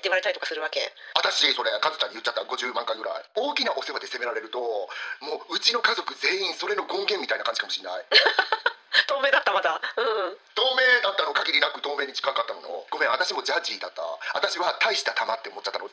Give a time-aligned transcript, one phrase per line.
[0.00, 0.80] って言われたりとかするわけ。
[1.14, 2.40] 私それカズちゃんに言っちゃった。
[2.48, 3.22] 50万回ぐらい。
[3.36, 8.04] 大きなお世話で責められるともううちの家族全員それの権限みたいな感じかもしれない。
[9.06, 9.76] 透明だったまだ。
[9.76, 10.36] うん。
[10.56, 12.86] 透明だったの限りなく透明に近かったもの。
[12.90, 14.02] ごめん私もジャッジーだった。
[14.34, 15.88] 私は大した玉って思っちゃったの。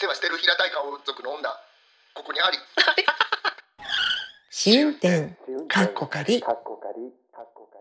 [0.00, 1.50] 世話してる平たい顔族の女。
[2.14, 2.58] ここにあり。
[4.50, 5.36] 試運転
[5.68, 6.40] かっこかり。
[6.40, 7.78] かっこかりかっこか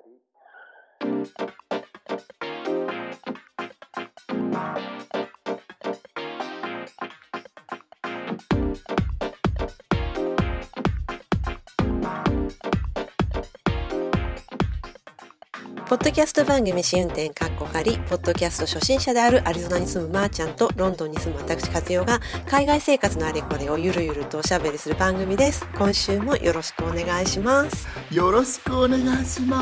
[1.02, 1.57] り
[15.90, 25.66] ポッドキャスト番組試運転かっこかり、ポッドキャスト初心者であるアリゾナに住むまーちゃんとロンドンに住む私和代が海外生活のあれこれをゆるゆるとおしゃべりする番組です。
[25.78, 27.88] 今週もよろしくお願いします。
[28.14, 29.62] よろしくお願いしま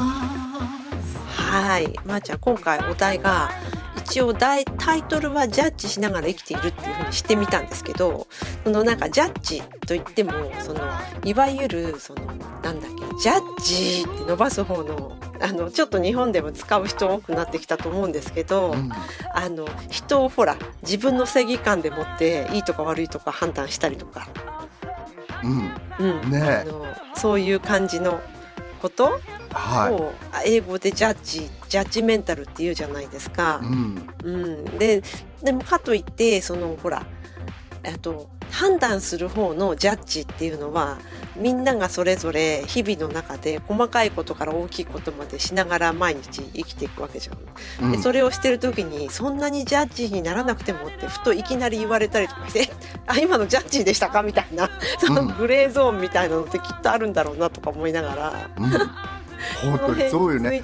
[1.05, 1.93] すはい。
[2.05, 3.52] まーちゃん、今回お題が、
[3.97, 8.25] 一応大タイトルはジャッジしながら生きているっていうふうにしてみたんですけど、
[8.66, 10.81] そのなんかジャッジといっても、その、
[11.23, 12.25] いわゆる、その、
[12.63, 18.91] なんだっけ、ジャッジって伸ばす方の、あの、ちょっと日本でも使う人多くなってきたと思うんですけど、うん。
[19.35, 24.27] あの、人をほら、自分の正義感でもって、いいとか悪いとか判断したりとか、
[25.44, 26.23] うん。
[26.23, 26.31] うん。
[26.31, 26.55] ねえ。
[26.61, 28.19] あの、そういう感じの
[28.81, 29.22] こと
[29.53, 30.11] はを
[30.44, 33.61] 英語でジャッジジャッジメンタルって言うじゃないですか。
[33.63, 34.09] い、うん。
[34.23, 35.03] うん、で
[35.44, 37.05] でもかといってそのほら
[37.83, 40.98] あと判断する方のジャッジっていうのは
[41.36, 47.38] みんながそれぞれ日々の中で細かいことから大きいことまでしながら毎日生きていくわけじゃん。
[47.86, 52.70] うんでそれをしてる時にそんなにジャッジにならなくてもってふといきなり言われたりとかして
[53.08, 54.69] 「あ今のジャッジでしたか?」みたいな
[55.00, 58.50] そのグレーゾーンみたいなのってきっとあるんだろうなとか思いながら。
[58.58, 58.72] うん
[59.62, 60.64] 本当にそうよね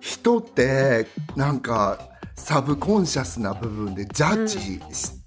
[0.00, 1.98] 人ってなんか
[2.34, 4.58] サブコンシャスな部分でジャッジ
[4.92, 5.17] し,、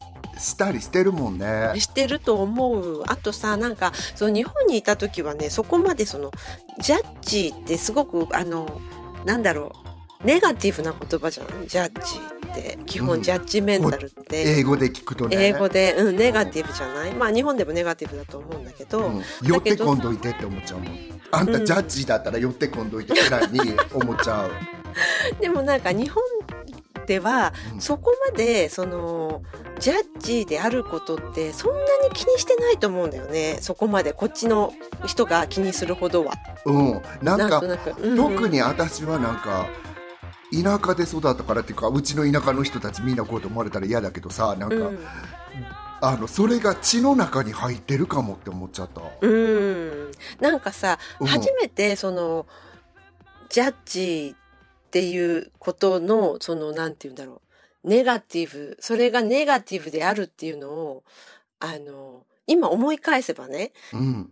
[0.41, 1.73] したりしてるもんね。
[1.77, 3.03] してると思う。
[3.07, 6.31] あとさなんかその日本にいた時はねそこまでその
[6.79, 8.81] ジャッジってすごくあの
[9.25, 9.71] なんだろ
[10.21, 11.67] うネガティブな言葉じゃない？
[11.67, 12.17] ジャッジ
[12.51, 12.77] って。
[12.85, 13.05] 基うん。
[13.07, 15.35] 本ジャッジメンタルって、英語で聞くとね。
[15.47, 17.11] 英語で、うん、ネガティブじゃない？
[17.13, 19.23] まあ日本でもネガティブだと思うんだけど、うん。
[19.41, 20.97] 寄ってこんどいてって思っちゃうもん。
[21.31, 23.49] あんたジャッジだったら寄ってこんどいてくらい？
[23.51, 23.59] に
[23.93, 24.51] 思っちゃう。
[25.41, 26.21] でもなんか日本
[27.11, 27.81] ではうん。
[27.81, 29.43] そこまでその
[29.79, 33.57] ジャッジであることってそんなに気にしてないと思うんだよね。
[33.59, 34.13] そこまで。
[34.13, 34.73] こっちの
[35.05, 36.33] 人が気にするほどは。
[36.65, 37.61] うん、なんか
[38.15, 39.67] 特に私はなんか
[40.53, 44.99] 田舎で育ったからっていうかうちの田舎の人たちみんなこうと思われたら嫌だけどさなんか、うん。
[46.03, 49.01] あのそれが血の中に入ってるかもって思っちゃった。
[49.19, 51.27] うん、なんかさ、うん。
[51.27, 52.45] 初めてその
[53.49, 54.35] ジャッジ
[54.91, 57.41] っていうことのそのなんて言うんだろ
[57.85, 61.03] うネガティブそれがネガティブであるっていうのを
[61.61, 64.29] あの今思い返せばねうん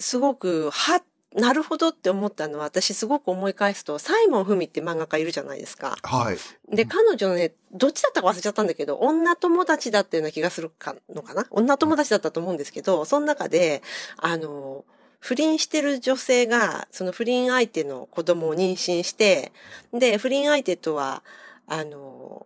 [0.00, 1.00] すごくは
[1.36, 5.96] なるほどって思ったのは私すごく思い返すとサイモン・フミって漫画家いるじゃないですか。
[6.02, 6.36] はい。
[6.76, 11.46] で、彼女ね、どっちだったか忘れちゃったんだけど、女友達だったような気がするかのかな？
[11.50, 13.82] 女友達だったと思うんですけど、その中で、
[14.18, 14.84] あの、
[15.22, 19.52] 不倫してる女性が、その不倫相手の子供を妊娠して、
[19.92, 21.22] で、不倫相手とは、
[21.68, 22.44] あの、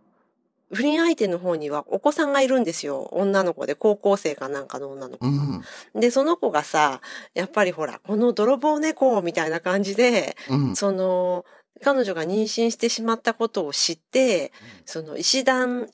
[0.71, 3.09] 不倫相手の方にはお子さんがいるんですよ。
[3.13, 5.31] 女の子で、高校生かなんかの女の子う。
[5.31, 5.63] ん
[5.95, 7.01] で、その子がさ、
[7.33, 11.47] やっぱりほら、この泥棒猫みたいな感じで、うんその、
[11.83, 14.53] 彼女が妊娠してしまったことを知って、
[14.85, 15.89] その石段、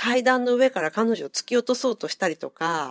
[0.00, 2.90] 階段の上から彼女を突き落とそうとしたりとか、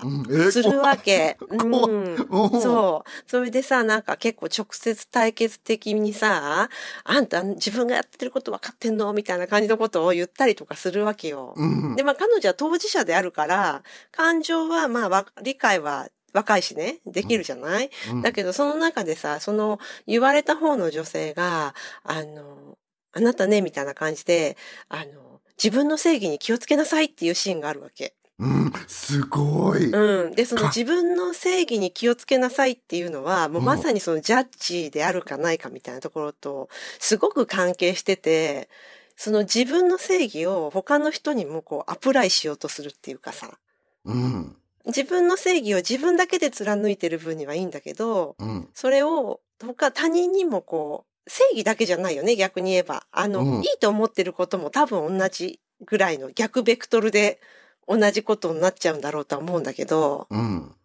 [0.51, 1.37] するわけ。
[1.59, 2.13] 怖うん。
[2.13, 3.09] うんそう。
[3.25, 6.69] それでさ、なんか結構直接対決的にさ、
[7.03, 11.55] あんた自分がやってること分かってんのみたいな感じのことを言ったりとかするわけよ。
[11.57, 13.81] うんで、まあ彼女は当事者であるから、
[14.11, 22.77] 感情はまあわ理解は若いしね、できるじゃない、うんだけどその中でさ、その言われた方の女性が、あの、
[23.13, 24.55] あなたね、みたいな感じで、
[24.89, 25.28] あの、
[25.61, 28.13] 自分の正義に気をつけなさいっていうシーンがあるわけ。
[28.39, 29.91] うん、すごい。
[29.91, 30.31] うん。
[30.33, 36.69] で、そのか自分の正義に気をつけなさいっていうのは、もうまさにそのジャッジであるかないかみたいなところと、
[36.99, 38.69] すごく関係してて、
[39.17, 43.57] その自分の正義を他の人にもこうアプライしようとするっていうかさ、
[44.05, 44.55] うん、
[44.85, 53.05] 自分の正義を自分だけで貫いてる分にはいいんだけど、うん、それを他他人にもこう、正義だけじゃないよね、逆に言えば。
[53.11, 57.39] あの、うんいいと思ってることも多分同じぐらいの逆ベクトルで
[57.87, 60.75] 同じことになっちゃうんだろうとは思うんだけど、うん。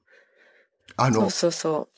[0.97, 1.89] あそうの、そうそ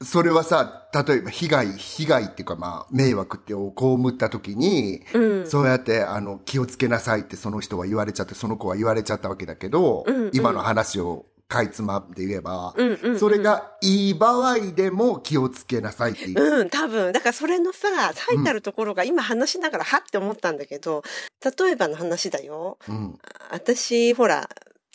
[0.00, 5.46] それはさ、例えば被害、被害っていうかまあ、迷惑ってを被った時に、うん。
[5.46, 16.60] そうやって、あの、気をつけなさいってその人は言われちゃって、その子は言われちゃったわけだけど、うんうん今の話をかいつまんで言えば、うんうんうんそれがいい場合でも気をつけなさいっていう。
[16.60, 17.12] うん、多分。
[17.12, 21.02] だからそれのさ、最たるところが今話しながら、はって思ったんだけど、
[21.42, 22.78] 例えばの話だよ。
[22.86, 23.18] うん。
[23.50, 24.48] 私、ほら、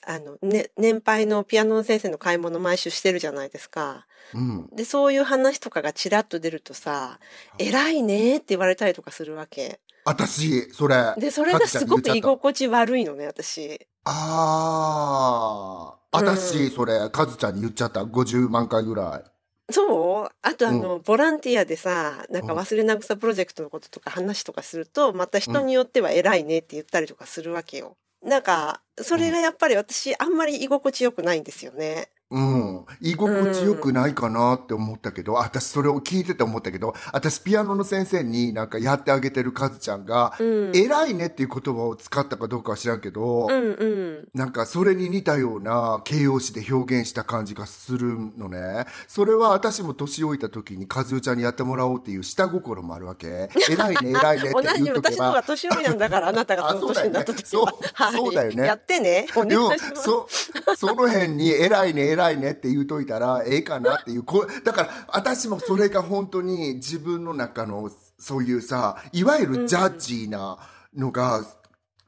[0.06, 4.06] あの、ね、年配のピアノの先生の買い物毎週してるじゃないですか。
[4.34, 4.70] うん。
[4.74, 7.20] で、そういう話とかがちらっと出るとさ、
[7.58, 9.80] 偉いねって言われたりとかするわけ。
[10.06, 11.16] 私、それ。
[11.18, 13.88] で、それがすごく居心地悪いのね、私。
[14.06, 16.00] ああ。
[16.12, 18.04] 私、それ、かずちゃんに言っちゃった。
[18.04, 19.30] 50万回ぐらい。
[19.72, 20.30] そう？
[20.42, 27.98] あとあの、ボランティアでさ、なんか忘れなぐさプロジェクトのこととか話とかすると、また人によっては偉いねって言ったりとかするわけよ。
[28.22, 32.10] なんか、それがやっぱり私、あんまり居心地よくないんですよね。
[32.34, 32.86] うん。
[33.00, 40.72] 居心地よくないかなって思ったけど、私それを聞いてて思ったけど、私ピアノの先生になんかやってあげてるカズちゃんが、うん。
[40.76, 43.86] 偉いねっていう言葉を使ったかどうかは知らんけど、うんう
[44.24, 44.28] ん。
[44.34, 48.86] なんかそれに似たような形容詞で表現した感じがするのね。
[49.08, 53.50] それは私も年老いた時に和代ちゃんにやってもらおうっていう下心もあるわけ。
[53.70, 55.44] 偉いね、 偉いねって言っとけ私の方がば。
[55.44, 57.48] 年寄りなんだから、あなたがその年になった時は。
[57.48, 58.14] そうはい。
[58.14, 59.28] そうだよねやってね。
[59.36, 60.04] お願いします。
[60.04, 60.28] そ、
[60.76, 64.24] その辺に偉いね、偉いねって言うといたらええかなっていう。
[64.24, 70.58] こだから、私もそれが本当に自分の中の、そういうさ、いわゆるジャッジーな
[70.96, 71.46] のが、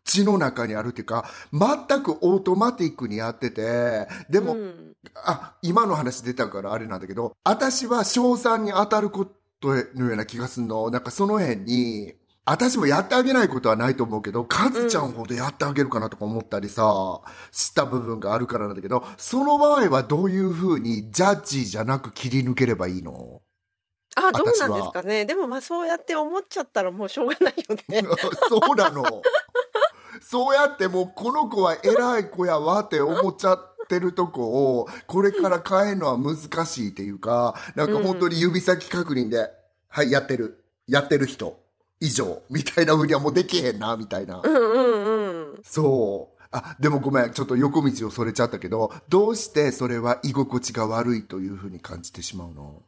[0.05, 9.25] 血の中にあるっていうか、全くオートマティックにやってて、でも、うんあ、今の話出たからあれなんだけど、私は賞賛に当たるこ
[9.59, 10.89] とのような気がするの。
[10.89, 12.13] なんかその辺に、
[12.45, 17.21] 私もやってあげないことはないと思うけど、カズちゃんほどやってあげるかなとか思ったりさ、
[17.51, 23.41] した部分があるからなんだけど、その場合はどういうふうにジャッジじゃなく切り抜ければいいの？
[24.15, 25.25] あ、どうなんですかね。
[25.25, 28.03] でもまあそうやって思っちゃったらもうしょうがないよね。
[28.47, 29.03] そうなの。
[30.21, 39.49] そうやってもうこの子は偉い子やわって思っちゃってるとこを、これから変えるのは難しいっていうか、なんか本当に指先確認で、
[39.87, 40.63] はい、やってる。
[40.87, 41.64] やってる人。
[41.99, 42.41] 以上。
[42.49, 44.41] みたいな風にはもうできへんな、みたいな。
[44.43, 45.59] うんうんうん。
[45.63, 46.41] そう。
[46.51, 47.31] あ、でもごめん。
[47.31, 52.83] ちょっと横道をそれちゃったけど、どうしてそれは居心地が悪いという風に感じてしまうの？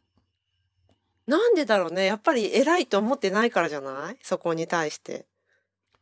[1.25, 2.05] なんでだろうね。
[2.05, 4.17] やっぱり偉いと思ってないからじゃない？
[4.21, 5.25] そこに対して。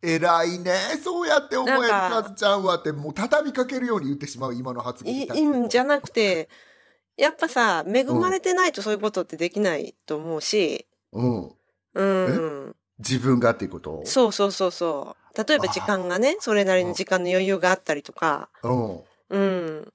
[0.04, 0.76] 偉いね。
[1.04, 6.48] そうやって思えるカズちゃんはって、もう畳みかけるように言ってしまう、今の発言いいじゃなくて、
[7.18, 11.52] やっぱさ、恵まれてないとそういうことってできないと思うし、うん。
[11.96, 12.76] うん。
[13.00, 14.02] 自分がっていうこと？
[14.06, 15.44] そうそうそうそう。
[15.48, 19.00] 例えば時間がね、それなりの時間の余裕があったりとか、うん。
[19.30, 19.94] うん。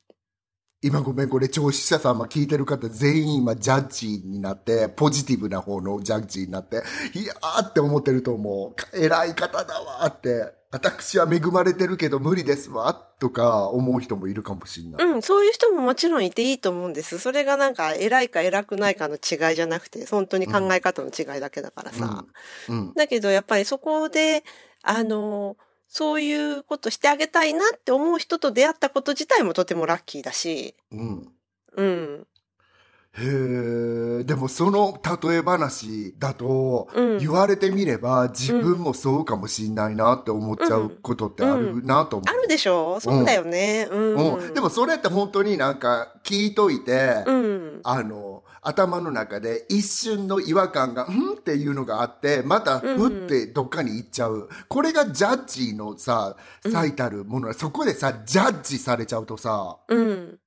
[0.82, 6.82] 今ごめん、これ、聴取者様聞いてる方全員今ジャッジになって、ポジティブな方のジャッジになって、
[7.14, 8.97] いやーって思ってると思う。
[8.97, 10.60] 偉い方だわーって。
[10.72, 15.06] 私は恵まれてるけど無理ですわ、とか思う人もいるかもしれない。
[15.06, 17.19] うん、そういう人ももちろんいていいと思うんです。
[17.19, 22.25] それがなんか偉いか偉くないかの違いじゃなくて、本当に考え方の違いだけだからさ。
[22.69, 22.94] うん。
[22.94, 24.44] だけどやっぱりそこで、
[24.82, 25.56] あの、
[25.88, 31.28] そういうことしてあげたいなって思う人と出会ったこと自体もとてもラッキーだし、うん。
[31.76, 32.26] うん。
[33.12, 42.31] へえ、でもその例え話だと、うん言われてみれば自分もそうかもしんないなって思っちゃうことってあるなと思う。
[42.31, 42.99] あるでしょ？
[43.00, 43.88] そうだよね。
[43.90, 44.37] うん。
[44.37, 47.81] うん、でもそれって本当になんか聞いといて、うん。
[47.83, 51.35] あの、頭の中で一瞬の違和感が、ん？
[51.35, 54.49] っていうのがあって、また、うんふってどっかに行っちゃう。
[54.69, 56.37] これがジャッジのさ、
[56.71, 60.38] 最たるもの、そこでさ、ジャッジされちゃうとさ、うん。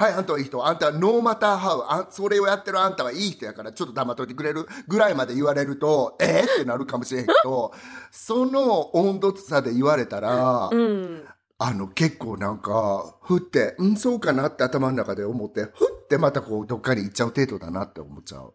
[0.00, 0.66] はい、あんたはいい人。
[0.66, 1.84] あんたはノーマターハウ。
[1.86, 7.74] あそれをやってるあんたはいい人やから、ちょっと黙っといてくれるぐらいまで言われると、 えー、ってなるかもしれへんけど、
[8.10, 11.28] その温度差で言われたら、うん。
[11.58, 18.54] あの、結構なんか、ふって、うん、そうかなって頭の中で思って、ふってまたこう、どっかに行っちゃう程度だなって思っちゃう。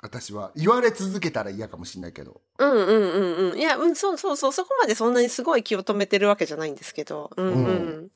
[0.00, 0.50] 私は。
[0.56, 2.40] 言われ続けたら嫌かもしれないけど。
[2.58, 3.58] うんうんうんうん。
[3.60, 4.52] いや、うん、そうそうそう。
[4.52, 7.30] そこまでそんなにすごい気を止めてるわけじゃないんですけど。
[7.36, 8.10] うんうん。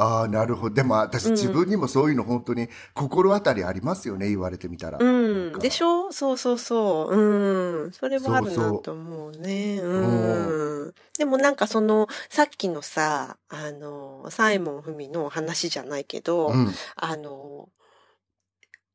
[0.00, 0.74] ああ、なるほど。
[0.76, 4.98] でも私、うん自分にもそういうの本当に心当たりありますよね、言われてみたら。
[4.98, 5.58] うん。
[5.58, 6.10] でしょ？
[6.12, 7.16] そうそうそう。
[7.16, 7.92] うん。
[7.92, 9.78] それはあるなと思うね。
[9.82, 10.94] うん。
[11.18, 16.72] でもなんかその、さっきのさ、あの、サイモン・フミの話じゃないけど、うん。
[16.96, 17.68] あの、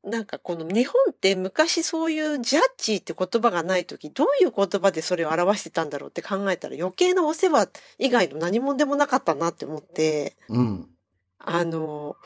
[0.02, 10.88] なんかこの日本って昔そういうジャッジって言葉がない時どういう言葉でそれを表してたんだろうって考えたら余計なお世話以外の何もでもなかったなって思って、うん。
[11.38, 12.16] あの、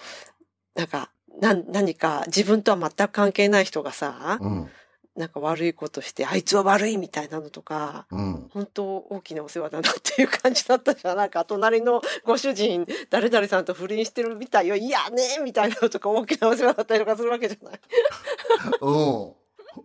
[0.75, 4.71] なんか、な、何か自分とは全く関係ない人がさ、うん。
[5.17, 8.49] なんか悪いことして、あいつは悪いみたいなのとか、うん。
[8.51, 11.17] 本当大きなお世話だなっていう感じだったじゃん。
[11.17, 14.77] なんか隣のご主人、誰々さんと不倫してるみたいよ。
[14.77, 17.81] いやねみたいなのとか大きなお世話だったりとかするわけじゃない。
[18.81, 19.33] うん。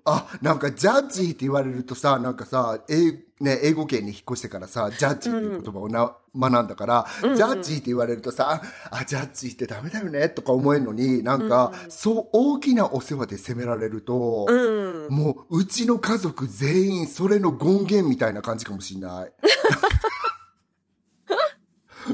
[0.03, 8.61] あ、なんか、ジャッジーって言われるとさ、なんかさ、英,、ね、英語圏に引っ越してからさ、ジャッジーっていう言葉をな、学んだから、うんうんジャッジーって言われるとさ、
[8.91, 15.13] あ、ジャッジーってダメだよね、とか思えるのに、なんか、そう、大きなお世話で責められると、うん。
[15.13, 19.33] もう、うちの家族全員、それの権限みたいな感じかもしんない。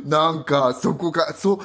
[0.05, 1.59] なんか、そこが、そう、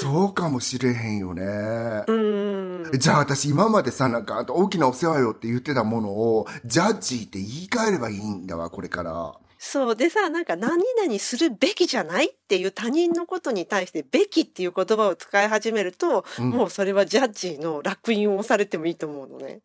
[0.00, 2.04] そうかもしれへんよね。
[2.06, 2.90] うん。
[2.98, 9.34] じゃあ私今までさ、なんか、大きなお世話よって言ってたものを、ジャッジーって言い換えればいいんだわ、これから。
[9.58, 9.96] そう。
[9.96, 19.60] でさ、なんか何々するべきじゃないっていう他人のことに対してべきっていう言葉を使い始めると、うんもうそれはジャッジーの烙印を押されてもいいと思うのね。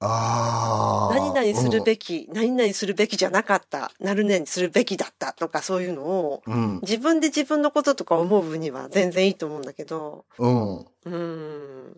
[0.00, 1.14] ああ。
[1.14, 6.80] 何々するべき、何々するべきじゃなかった、何々するべきだったとかそういうのを、うん。
[6.82, 10.78] 自分で自分のこととか思う分には全然いいと思うんだけど、うん。
[10.80, 11.96] うーん。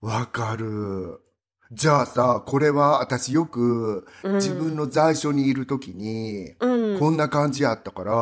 [0.00, 1.23] わかる。
[1.72, 6.98] じゃあさ、これは私よくうん自分の在所にいるときに、うん。
[6.98, 8.12] こんな感じやったから、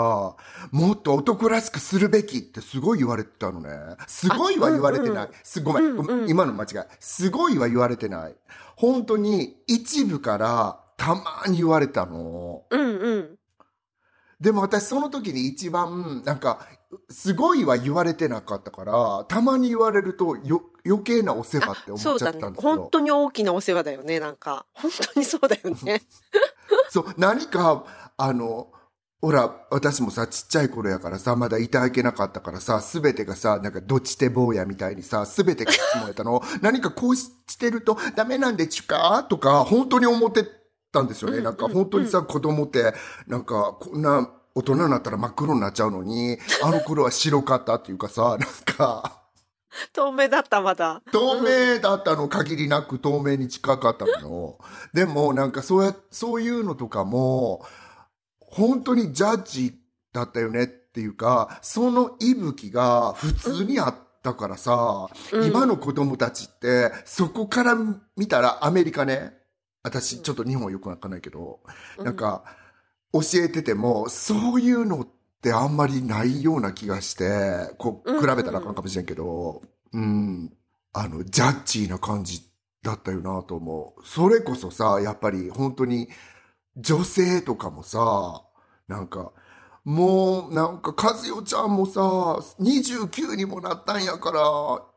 [0.71, 3.69] もっと男らしくするべきってすごい言われてたのね。
[4.07, 5.29] すごいは言われてない。
[5.43, 6.69] すごめん、うんうん今の間違い。
[7.01, 8.35] すごいは言われてない。
[8.77, 12.63] 本当に一部からたまに言われたの。
[12.71, 13.39] うんうん。
[14.41, 16.67] でも私その時に一番、なんか、
[17.09, 22.53] すごいは言われてなかったから、たまに言われるとよ余計なお世話って思っちゃったん。
[22.53, 22.77] ですよ。
[22.77, 24.67] 本当に大きなお世話だよね、なんか。
[24.75, 26.03] 本当にそうだよね。
[26.91, 27.85] そう、何か、
[28.17, 28.73] あの、
[29.23, 36.43] ほら、私もさ、ちっちゃい頃やからさ、まだいただけなかったからさ、すべてがさ、なんか、どっちて坊やみたいにさ、すべてが質問やったの。
[36.61, 40.45] 何かこうしてるとダメなんでちゅかとか、本当に思って
[40.91, 41.39] たんですよね。
[41.39, 42.95] うんなんか、本当にさ、子供って、
[43.29, 48.39] なんか、こんな、大人になったら真っ黒になっちゃうのに、 あの頃は白かったっていうかさ、なん
[48.77, 49.23] か、
[49.93, 51.03] 透明だった、まだ。
[51.13, 54.59] 透明だったの限りなく透明に近かったの。
[54.93, 57.65] でもなんかそうや、そういうのとかも、
[58.39, 59.79] 本当にジャッジ
[60.13, 67.77] だったよねっていうか、その息吹が普通にあったからさ、うん今の子供たちって、そこから
[68.17, 69.33] 見たらアメリカね、
[69.83, 71.61] 私ちょっと日本よくわかんないけど、
[71.99, 72.45] なんか、
[73.13, 75.09] 教えてても、そういうのっ
[75.43, 80.53] てあんまりないような気がして、こう、うん比べたらあかんかもしれんけど、うん、
[80.93, 82.49] あの、ジャッジーな感じ
[82.83, 84.07] だったよなと思う。
[84.07, 86.09] それこそさ、やっぱり本当に、
[86.77, 88.43] 女性とかもさ、
[88.89, 89.33] なんか、
[89.85, 92.01] もう、なんか、和代ちゃんもさ、
[92.61, 94.41] 29にもなったんやから、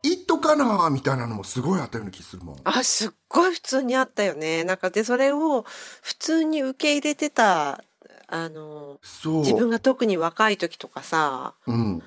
[0.03, 2.55] 言っとかな、みたいなのもすごいあったような気するもん。
[2.63, 4.63] あ、すっごい普通にあったよね。
[4.63, 5.63] なんかで、それを
[6.03, 7.83] 普通に受け入れてた、
[8.27, 8.99] あの。
[9.23, 12.03] 自分が特に若い時とかさ、うん。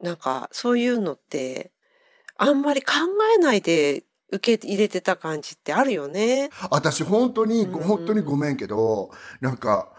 [0.00, 1.70] なんかそういうのって、
[2.36, 2.92] あんまり考
[3.36, 6.50] えないで受け入れてた感じってあるよね。
[6.70, 9.92] 私本当に、うんうん本当にごめんけど、なんか、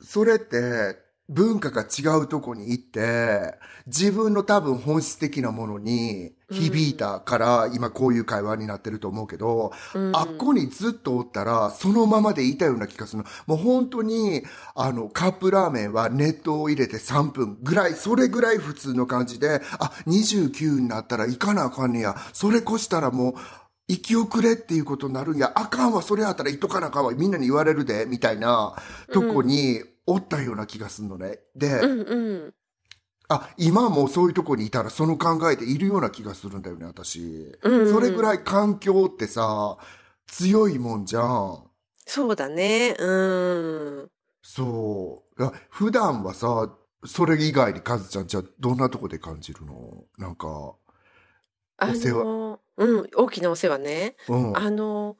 [0.00, 0.96] それって
[1.28, 3.54] 文化が違うとこに行って、
[3.86, 13.28] 自分の多分本質的なものに響いたから、今こういう会話になってると思うけど、うんあっこにずっとおったら、そのままでいたような気がするの。
[13.46, 14.42] もう本当に、
[14.74, 22.16] あの、カップラーメンは熱湯を入れて3分ぐらい、それぐらい普通の感じで、あ、29になったら行かなあかんねや。
[22.32, 23.34] それ越したらもう、
[23.90, 25.52] 生き遅れっていうことになるんや。
[25.54, 27.12] あかんわ、それやったら行っとかなあかんわ。
[27.12, 28.74] みんなに言われるで、みたいな
[29.12, 31.38] とこにおったような気がするのね。
[31.54, 32.54] で、うんうん。
[33.28, 37.54] あ、今もそういうとこにいたらその考えでいるような気がするんだよね、私。
[37.62, 39.76] うんうんそれぐらい環境ってさ、
[40.26, 41.64] 強いもんじゃん。
[42.06, 42.96] そうだね。
[42.98, 44.10] うん。
[44.42, 45.50] そう。
[45.68, 46.74] 普段はさ、
[47.04, 50.04] それ以外にカズちゃん、じゃあどんなとこで感じるの？
[50.16, 50.74] なんか、
[51.76, 54.16] あお世話の、うん、大きなお世話ね。
[54.28, 54.56] うん。
[54.56, 55.16] あの、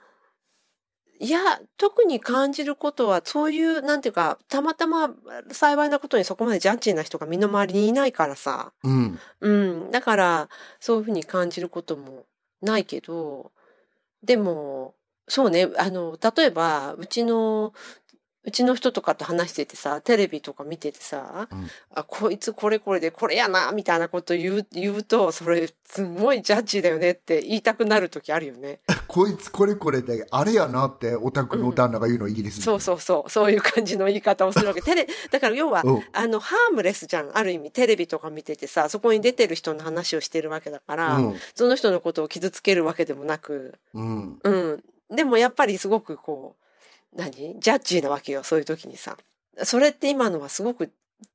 [1.21, 5.11] いや、特に感じることは、そういう、なんていうか、たまたま
[5.51, 8.73] 幸いなことにそこまでジャッジーな人が身の回りにいないからさ。
[8.85, 9.19] うん。
[9.41, 9.53] う
[9.89, 9.91] ん。
[9.91, 10.49] だから、
[10.81, 12.25] そういうふうに感じることも
[12.63, 13.51] ないけど、
[14.23, 14.95] でも、
[15.29, 17.75] そうね、あの、例えば、うちの、
[18.49, 28.81] ううちの人とかと話しててさ、テレビとか見ててさ、うんあ、こいつこれこれでこれやな、みたいなこと言う、言うと、それすごいジャッジだよねって言いたくなる時あるよね。
[29.07, 34.81] こいつこれこれで、あれやなってオタクの旦那が言うの、イギリスそうそうそう、そういう感じの言い方をするわけ。
[34.83, 37.37] テレ、だから要は、うんあの、ハームレスじゃん。
[37.37, 44.39] ある意味、テレビとか見ててさ、そこに出てる人の話をしてるわけだから、うんその人のことを傷つけるわけでもなく、うん。
[44.43, 44.85] うん。
[45.11, 46.68] でもやっぱりすごくこう、
[47.17, 47.59] 何？
[47.59, 49.17] ジャッジーなわけよ、そういう時にさ。
[49.65, 50.93] それって今のはすごく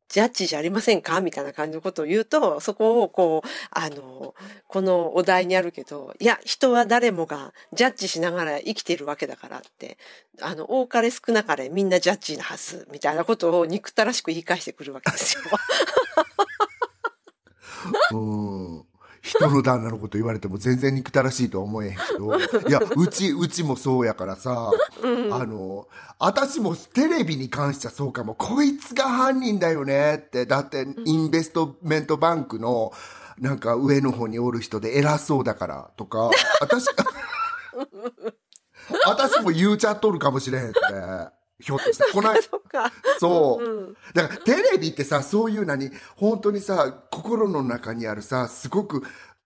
[0.08, 1.20] ジャッジじゃありませんか？
[1.22, 4.36] みたいな感じのことを言うと、そこをこう、あの、
[4.68, 9.98] このお題にあるけど、いや、人は誰もがジャッジしながら生きてるわけだからって、
[10.40, 15.42] あの、多かれ少なかれみんなジャッジーなはず、みたいなことを憎たらしく言い返してくるわけですよ。
[19.24, 19.30] うん。
[19.30, 22.36] 人の旦那のこと言われても全然憎たらしいとは思えへんけど。
[22.68, 24.72] いや、うち、うちもそうやからさ、
[25.32, 25.88] あの、
[26.20, 28.36] 私もテレビに関してはそうかも。
[28.36, 30.46] こいつが犯人だよねって。
[30.46, 32.92] だって、インベストメントバンクの、
[33.40, 36.30] なんか上の方におる人で偉そうだからとか、
[36.62, 36.88] 私、
[39.06, 40.80] 私も言うちゃっとるかもしれへんって。
[41.64, 42.04] ひょっとして。
[42.12, 42.92] この間、そうか。
[43.20, 43.64] そう。
[43.64, 43.98] うん。
[44.14, 49.04] だからテレビってさ、そういうなに、本当にさ、心の中にあるさ、すごく、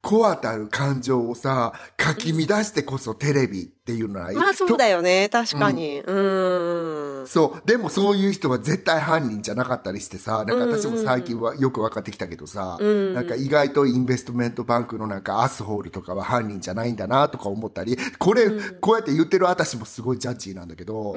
[0.08, 6.00] コアたる感情をさ、かき乱してこそテレビっていうのは、まあそうだよね、確かに。
[6.00, 7.24] うん。
[7.24, 7.28] ん。
[7.28, 7.68] そう。
[7.68, 18.50] でもそういう人は絶対犯人じゃなかったりしてさ、なんか私も最近はよく分かってきたけどさ、うんなんか意外とインベストメントバンクのなんかアスホールとかは犯人じゃないんだなとか思ったり、これ、
[18.80, 21.16] こうやって言ってる私もすごいジャッジーなんだけど、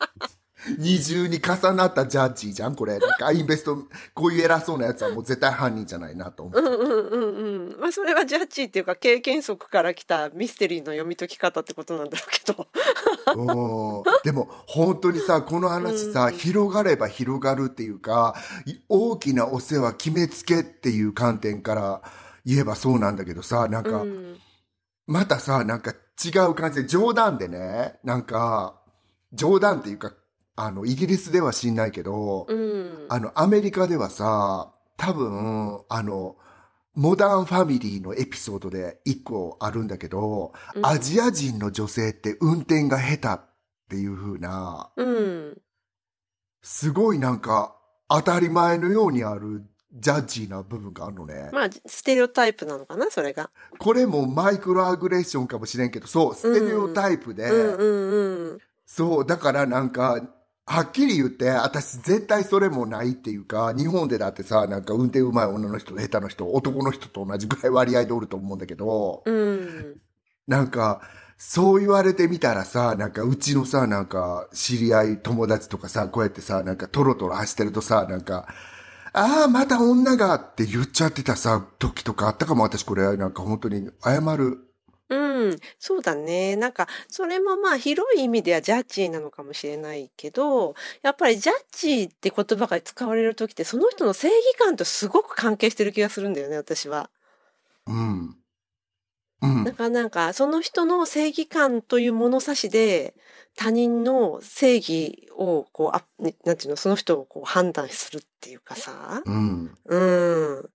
[0.77, 2.99] 二重に重なったジャッジーじゃんこれ。
[2.99, 3.77] なんかインベスト、
[4.13, 6.59] こういう偉そうなやつはもう絶対犯人じゃないなと思って。
[6.59, 7.79] うんうんうんうん。
[7.79, 12.67] まあそれはジャッジっていうか経験則から来たミステリーの読み解き方ってことなんだろうけど。
[13.35, 22.01] うんでも本当にさこの話さ、広がれば広がるっていうかい大きなお世話決めつけっていう観点から
[22.45, 24.37] 言えばそうなんだけどさなんか、うん。
[25.07, 28.75] またさなんか違う感じで冗談でねなんか
[29.33, 30.13] 冗談っていうか
[30.63, 33.07] あのイギリスでは知んないけど、うん。
[33.09, 36.35] あのアメリカではさ多分あの
[36.93, 43.45] モダンファミリーのエピソードで一個あるんだけど、うんアジア人の女性って運転が下手っ
[43.89, 45.57] ていう風な、うん。
[46.61, 47.75] すごいなんか
[48.07, 51.49] 当たり前のようにあるジャッジーな部分があるのね。
[51.51, 53.49] まあステレオタイプなのかな、それが。
[53.79, 57.49] これもマイクロアグレッションかもしれんけど、そう、ステレオタイプで。
[58.85, 60.21] そう、だからなんか、
[60.65, 70.01] はっきり言って、私絶対それもないっていうか、日本でだってさ、なんか運転うまい女の人と下手な人、男の人と同じぐらい割合でおると思うんだけど、うん。
[70.47, 71.01] なんか、
[71.37, 78.47] そう言われてみたらさ、なんかうちのさ、なんか知り合い、友達とかさ、こうやってさ、なんかトロトロ走ってるとさ、なんか、
[79.13, 84.70] ああ、また女がって言っちゃってたさ、時とかあったかも、私これ、なんか本当に謝る。
[85.11, 86.55] うん、そうだね。
[86.55, 97.09] なんか、それもまあ広い意味ではジャッジーなのかもしれないけど、やっぱりジャッジーって言葉が使われる時って、その人の正義感とすごく関係してる気がするんだよね、私は。
[97.87, 98.37] うん。
[99.41, 99.73] うんだ。
[99.73, 103.13] からなんか、その人の正義感という物差しで、
[103.57, 109.21] 他人の正義を、こう、あ、ねなんていうの、その人をこう判断するっていうかさ。
[109.25, 109.77] うん。
[109.85, 109.97] う
[110.61, 110.69] ん。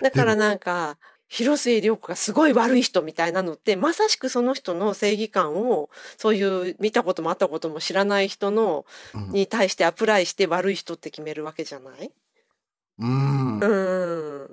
[0.00, 12.12] だからなんか、広末涼子がすごい悪い人みたいなのって、まさしくその人の正義感を、そういう見たこともあったことも知らない人の、うんに対してアプライして悪い人って決めるわけじゃない？
[12.98, 14.50] うんうん。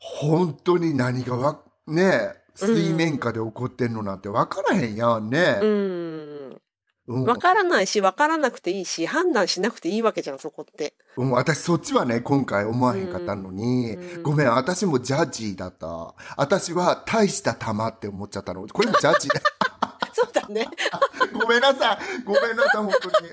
[0.00, 5.66] 本当に何がわ、ねえ、水面下で起こってんのなんて分からへんやんねう。
[5.66, 6.13] ん。
[7.06, 10.94] うんわからないし、わからなくていいし、判断しなくていいわけじゃん、そこって。
[11.16, 16.14] うん私そっちはね、今回思わへんかったのに、うんごめん、私もジャッジーだった。
[16.36, 18.66] 私は大した玉って思っちゃったの。
[18.66, 19.32] これもジャッジー。
[20.14, 20.66] そうだね。
[21.38, 21.98] ごめんなさい。
[22.24, 23.28] ごめんなさい、本当に。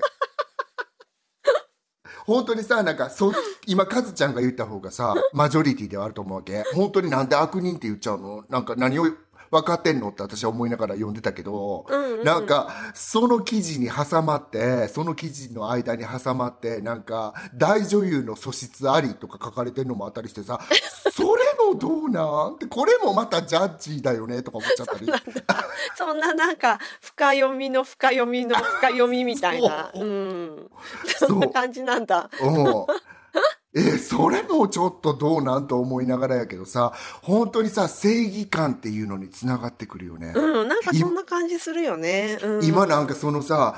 [2.26, 3.32] 本当にさ、なんか、そ、
[3.66, 6.62] 今、カズちゃんが言った方がさ、マジョリティではあると思うわけ。
[6.74, 8.44] 本当になんで悪人って言っちゃうの？
[8.48, 9.06] なんか何を
[9.52, 10.08] 分かってんの？
[10.08, 20.60] って私は思いながら読んでたけど、うんうんなんか、その記事に挟まって、その記事の間に挟まって、なんか、大女優の素質ありとか書かれてるのもあったりしてさ、
[21.12, 22.54] それもどうなん？
[22.54, 24.42] って、これもまたジャッジーだよね？
[24.42, 25.06] とか思っちゃったり。
[25.96, 29.90] そんななんか、深読みの深読みの深読みみたいな。
[29.94, 30.70] そううん。
[31.18, 32.30] そんな感じなんだ。
[32.40, 32.86] うん。
[33.74, 40.32] え、それもちょっとどうなんと思いながらやけどさ、本当にさ、正義感っていうのにつながってくるよね。
[40.34, 42.38] うん、なんかそんな感じするよね。
[42.42, 43.76] うん、今なんかそのさ、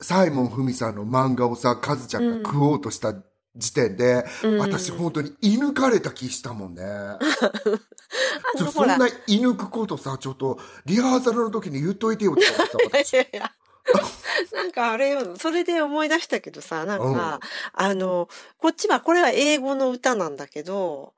[0.00, 3.14] サイモン・フミさんの漫画をさ、カズちゃんが食おうとした
[3.54, 6.82] 時点で、うん私本当に射抜かれた気したもんね。
[8.72, 13.52] そんな射抜くことさ、ちょっと、リハーサルの時に言っといてよって思ったいやいや。
[14.52, 17.40] なんかあれよ、それで思い出したけどさ、なんか、
[17.72, 21.14] あの、こっちは、これは英語の歌なんだけど、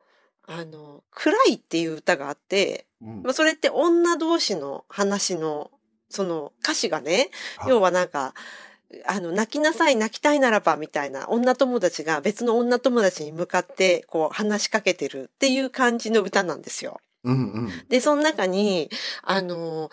[0.46, 5.70] あの、暗いっていう歌があって、うんまあ、それって女同士の話の、
[6.09, 8.35] その歌詞がね、はい要はなんか、
[9.07, 17.00] あの、泣きなさい、泣きたいならば、みたいな、女友達が別の女友達に向かって、こう、話しかけてるっていう感じの歌なんですよ。
[17.24, 17.88] うんうん。
[17.88, 18.90] で、その中に、
[19.22, 19.90] あの、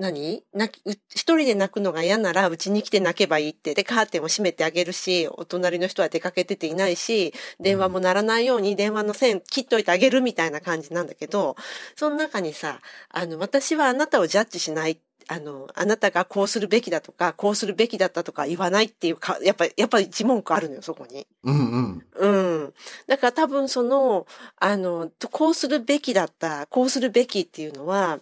[0.00, 0.42] 何？
[0.54, 3.74] 泣き、う一人で泣くのが嫌なら、うちに来て泣けばいいって。
[3.74, 11.54] で、カーテンを閉めてあげるし、お隣の人は出かけてていないし、電話も鳴らないように電話の線切っといてあげるみたいな感じなんだけど、
[11.96, 14.98] その中にさ、あの、私はあなたをジャッジしない。
[15.28, 21.24] あの、あなたがこうするべきだとか、こうするべきだったとか言わないっていうか、やっぱり、やっぱり一文句あるのよ、そこに。
[21.44, 22.06] うんうん。
[22.16, 22.28] う
[22.66, 22.74] ん。
[23.06, 28.18] だから多分その、あの、こうするべきだった、こうするべきっていうのは、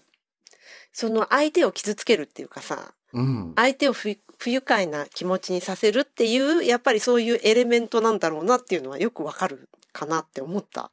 [0.98, 3.52] その相手を傷つけるっていうかさ、うん。
[3.54, 10.90] 相手を不不愉快な気持ちにさせるっていう、やっぱりそういうエレメントなんだろうなっていうのはよくわかるかなって思った。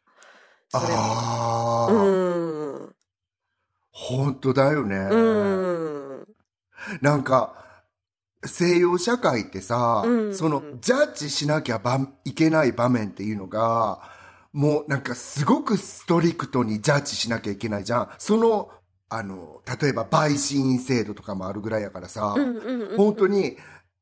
[0.69, 1.87] それは。
[1.87, 2.07] ああ、う
[2.85, 2.95] ん。
[3.89, 4.95] 本当だよね。
[4.95, 6.27] うん。
[7.01, 7.55] なんか、
[8.45, 14.01] 西洋社会ってさ、うんその、ジャッジしなきゃばいけない場面っていうのが、
[14.53, 18.09] もうなんかすごくストリクトにジャッジしなきゃいけないじゃん。
[18.19, 18.69] その、
[19.09, 22.97] あの、例えば陪審員制度とかもあるぐらいやからさ、うんうんうん。
[22.97, 23.57] 本当に、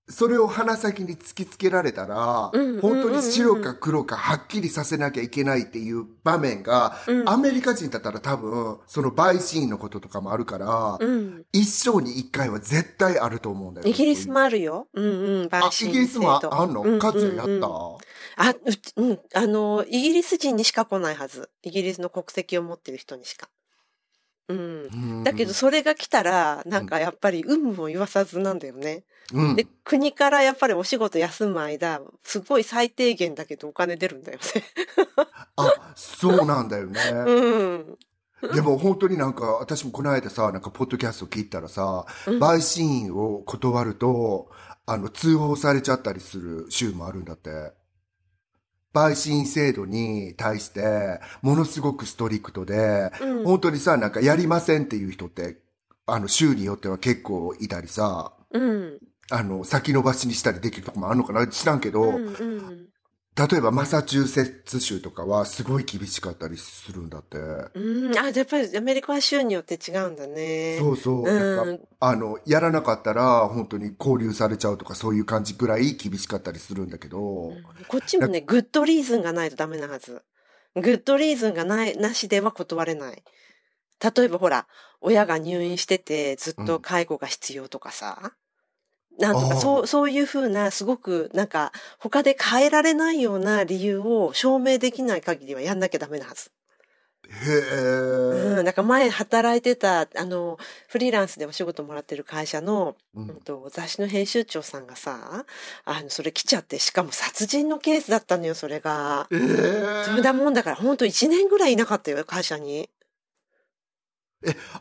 [0.10, 11.46] それを鼻先に突きつけられたら、うんうんうんうん本当に白か黒かはっきりさせなきゃいけないっていう場面が、うんアメリカ人だったら多分、その陪審員のこととかもあるから、うん。
[11.54, 13.88] 一生に一回は絶対あると思うんだよ。
[13.88, 14.88] イギリスもあるよ。
[14.94, 15.50] うんうん。
[15.52, 16.82] あ、イギリスもああんの？
[16.82, 17.68] うんカズやった、
[18.36, 21.50] あ、うち、うん、あの、イギリス人にしか来ないはず。
[21.62, 23.48] イギリスの国籍を持ってる人にしか。
[24.54, 25.18] うん。
[25.18, 29.04] うんだけど、それが来たら、なんかやっぱり、有無も言わさずなんだよね。
[29.34, 34.64] うんで、国からやっぱりお仕事休む間、すごい最低限だけどお金出るんだよね。
[35.56, 37.00] あ、そうなんだよね。
[37.26, 37.98] うん。
[38.54, 44.50] でも本当になんか、私もこの間さ、なんかポッドキャスト聞いたらさ、うん陪審員を断ると、
[44.86, 47.72] あの、通報されちゃったりする州もあるんだって。
[48.94, 55.58] 陪審制度に対して、ものすごくストリクトで、うん本当にさ、なんかやりませんっていう人って、
[56.06, 59.00] あの、州によっては結構いたりさ、うん。
[59.32, 62.88] あの、先延ばしにしたりできるとこもあるのかな知らんけど、うんうん。
[63.36, 67.38] 例えばマサチューセッツ州とかはすごい厳しかったりするんだって。
[67.38, 68.18] うん。
[68.18, 70.78] あ、やっぱりアメリカは州によって違うんだね。
[70.80, 71.22] そうそう。
[71.22, 77.54] うんなんか、あの、やらなかったら本当に交流されちゃうとかそういう感じぐらい厳しかったりするんだけど、
[77.88, 80.22] こっちもね、グッドリーズンがないとダメなはず。
[80.76, 83.24] グッドリーズンがない、なしでは断れない。
[84.16, 84.68] 例えばほら、
[85.02, 88.34] 親が入院しててずっと介護が必要とかさ。
[89.20, 96.52] なんとか、そう、そういうふうな、すごく、なんか、他で変えられないような理由を証明できない限りはやんなきゃダメなはず。
[97.30, 98.58] へえ。
[98.58, 105.46] うん、なんか前働いてた、あの、フリーランスでお仕事もらってる会社の、うんうんと、雑誌の編集長さんがさ、
[105.86, 109.28] あの、それ来ちゃって、しかも殺人のケースだったのよ、それが。
[109.32, 112.90] ええそれだもんだから、ほんと1年ぐらいいなかったよ、会社に。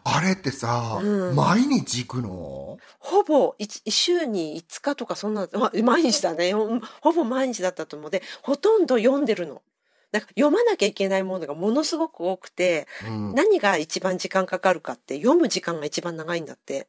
[0.05, 2.79] あれってさ、うん毎日行くの？
[2.99, 6.53] ほぼ一、週に5日とかそんな、ま毎日だね。
[6.53, 8.11] ほほぼ毎日だったと思う。
[8.11, 9.63] で、ほとんど読んでるの。
[10.11, 13.35] だから読まなきゃいけないものがものすごく多くて、うん。
[13.35, 16.87] 何が一番時間かかるかって、読む時間が一番長いんだって。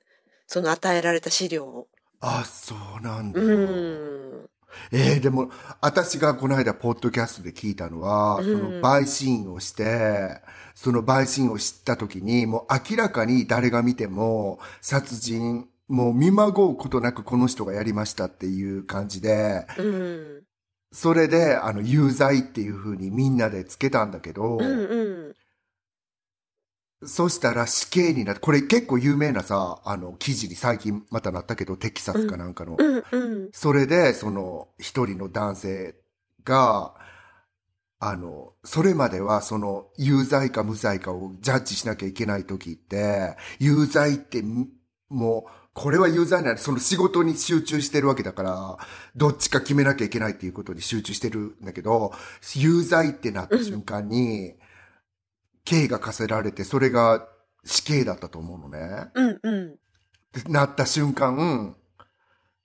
[0.47, 1.87] その与えられた資料を。
[2.19, 3.39] あ、そうなんだ。
[3.39, 4.49] うん。
[4.91, 10.41] えー、でも、私がこの間、ポッドキャストで聞いたのは、うんその、陪審員をして、
[10.75, 20.43] その陪審員を知った時に、もう明らかに誰が見ても、殺人、もう見まごうことなくこの人がやりましたっていう感じで、うん。
[20.91, 25.35] それで、あの、有罪っていう風にみんなでつけたんだけど、うんうん。
[27.05, 32.75] そしたら死刑になって、これ結構有名なさ、あの、記事に最近またなったけど、テキサスかなんかの。
[32.77, 33.49] うんうん。
[33.51, 35.95] それで、その、一人の男性
[36.43, 36.93] が、
[38.05, 44.67] あの、それまでは、その、有罪か無罪かをジャッジしなきゃいけない時って、有罪ってみ、
[45.09, 48.77] もう、これは有罪なんで、その仕事に集中してるわけだから、
[49.15, 52.11] どっちか決めなきゃいけないっていうことに集中してるんだけど、
[52.55, 54.55] 有罪ってなった瞬間に、
[55.63, 57.25] 刑が課せられて、それが
[57.63, 59.11] 死刑だったと思うのね。
[59.15, 59.75] うんうん。
[60.33, 61.77] でなった瞬間、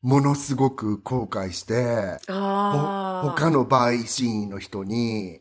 [0.02, 2.18] ものすごく後悔して。
[2.26, 5.40] 他の陪審員の人に、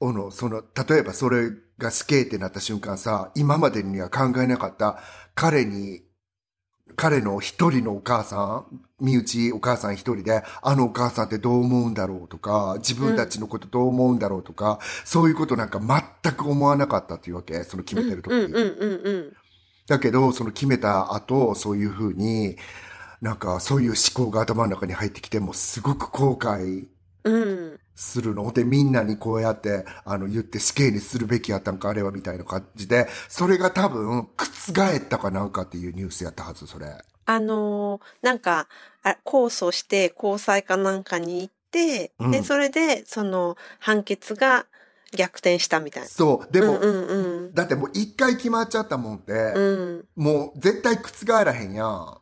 [0.00, 5.00] おの、その、例えばそれが死刑ってなった瞬間さ、今までには考えなかった
[5.34, 6.02] 彼に、
[6.94, 19.36] 彼の一人のお母さん、身内お母さん一人で、あのお母さんってどう思うんだろうとか、自分たちのことどう思うんだろうとか、そういうことなんか全く思わなかったっていうわけ、その決めてる時うんうんうんうん。
[19.86, 22.56] だけど、その決めた後、そういうふうに、
[23.22, 26.86] なんかそういう思考が頭の中に入ってきて、もうすごく後悔
[27.24, 27.78] うん。
[27.94, 28.52] するの。
[28.52, 36.86] で、みんなにこうやって、あの、言って死刑にするべきやったんか、あれはみたいな感じで、それが多分、覆ったかなんかっていうニュースやったはず、それ。
[37.24, 38.66] あのーなんか、
[39.04, 44.66] あ控訴して交際かなんかに行って、うんで、それで、その、判決が
[45.16, 46.08] 逆転したみたいな。
[46.08, 46.52] そう。
[46.52, 50.04] でも、うんうんだってもう一回決まっちゃったもんって、うん。
[50.16, 52.21] もう絶対覆らへんやん。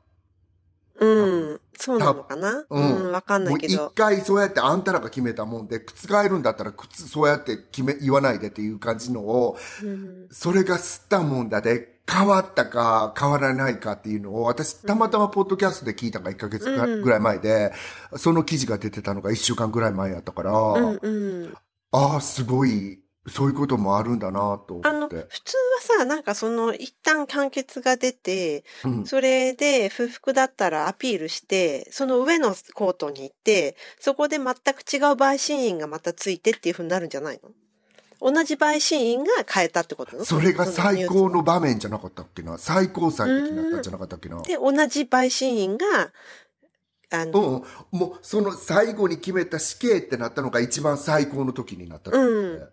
[1.00, 1.50] うん。
[1.50, 1.60] うん。
[1.76, 2.58] そうなのかな？
[2.58, 3.12] ううんん。
[3.12, 3.90] わかんないうけど。
[3.94, 10.26] 回そうやってあんたらが決めたもんで、覆るんだったら、くつそうやって決め、言わないでっていう感じのを、うん。
[10.30, 17.72] それが吸ったもんだで、変わったか変わらないかっていうのを、私たまたまポッドキャストで聞いたのが1ヶ月うんぐらい前で、
[18.16, 21.08] その記事が出てたのが1週間ぐらい前やったから、うんう
[21.46, 21.54] ん。
[21.92, 25.26] ああ、すごい、そういうこともあるんだなとあの、思って。
[25.28, 25.56] 普通
[25.92, 29.04] はさ、なんかその、一旦判決が出て、うん。
[29.04, 34.54] それで不服だったらアピールして、その上のコートに行って、そこで全く違う
[35.16, 37.50] 陪審員がまたついてっていう風になるんじゃないの？
[38.22, 40.24] 同じ陪審員が変えたってこと？
[40.24, 42.58] それが最高のの場面じゃなかったっけな？
[42.58, 44.42] 最高裁的になったんじゃなかったっけな？
[44.42, 46.12] で、同じ陪審員が、
[47.12, 52.68] あうの、ん、もうその最後に決めた死刑ってなったのが一番最高の時になったってうん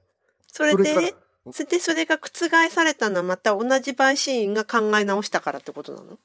[0.58, 1.14] それで、
[1.52, 6.18] それでそれが覆されたのはまた同じ陪審員が考え直したからってことなの？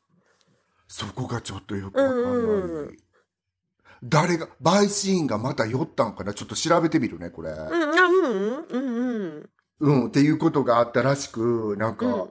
[0.88, 2.33] そこがちょっとよくわかんない。
[2.33, 2.97] うんうんうん
[4.05, 6.33] 誰が、陪審員がまた酔ったんかな？
[6.35, 7.51] ちょっと調べてみるね、これ。
[7.51, 9.51] うん、あ、うん、うん、うん。
[9.79, 12.31] うん、っていうことがあったらしく、なんか、うん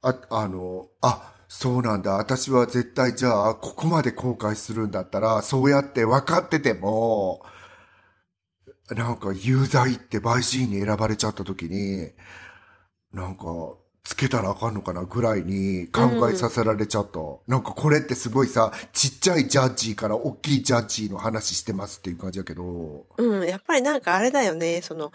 [0.00, 2.12] あ、あの、あ、そうなんだ。
[2.12, 7.44] 私は絶対じゃあ、ここまで後悔するんだったら、そうやって分かってても、
[8.90, 12.10] なんか有罪って陪審員に選ばれちゃった時に、
[13.12, 13.44] なんか、
[14.04, 17.20] つけたらあかんのかなぐらいに考えさせられちゃった。
[17.46, 25.12] なんかこれってすごいさ、ちっちゃいジャッジーから大きいジャッジーの話してますっていう感じだけど、うん、やっぱりなんかあれだよね、その、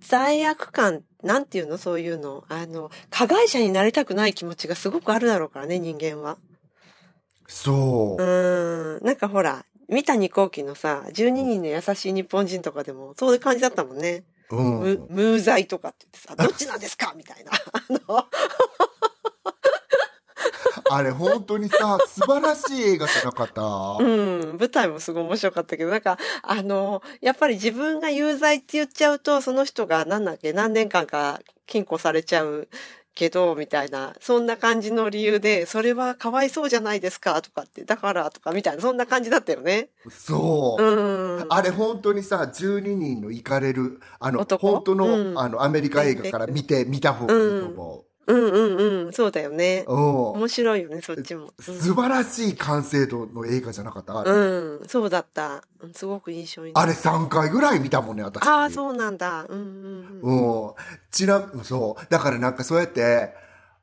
[0.00, 2.44] 罪悪感、なんていうの、そういうの。
[2.48, 6.36] あの、加害者になりたくない気持ちがすごくあるだろうからね、人間は。
[7.46, 8.22] そう。
[8.22, 14.24] うん、なんかほら、三谷幸喜のさ、12人の優しい日本人とかでも、そういう感じだったもんね。
[14.50, 14.80] うん。
[14.80, 17.52] む無罪とかって言ってさ、 どっちなんですかみたいな。
[17.52, 18.26] あの、
[20.90, 23.62] あれ本当にさ、素晴らしい映画じゃなかった？
[23.62, 32.68] うん、舞台もすごい面白かったけど、なんか、あの、やっぱり自分が有罪って言っちゃうと、その人がなんだっけ、何年間か禁錮されちゃう
[33.14, 39.90] けど、みたいな、そんな感じの理由で、それはかわいそうじゃないですか、とかって、だから、とか、みたいな、そんな感じだったよね。
[40.10, 40.82] そう。
[40.82, 41.46] うん。
[41.48, 44.66] あれ本当にさ、12人の行かれる、あの、男？
[44.72, 48.58] 本当の、うんあの、アメリカ映画から見て、見た方がいいと思うんう
[49.02, 49.84] んうん、そうだよね。
[49.86, 51.44] 面白いよね、そっちも。
[51.68, 54.18] うん素晴らしい完成度の映画じゃなかった？
[54.18, 55.62] あれ,、うん、そうだった。
[55.82, 58.46] うんすごく印象にあれ3回ぐらい見たもんね、私。
[58.46, 59.44] ああ、そうなんだ。
[59.48, 60.66] うんうんうん。
[60.66, 60.72] うん。
[61.10, 62.06] ちな、そう。
[62.08, 63.34] だからなんかそうやって、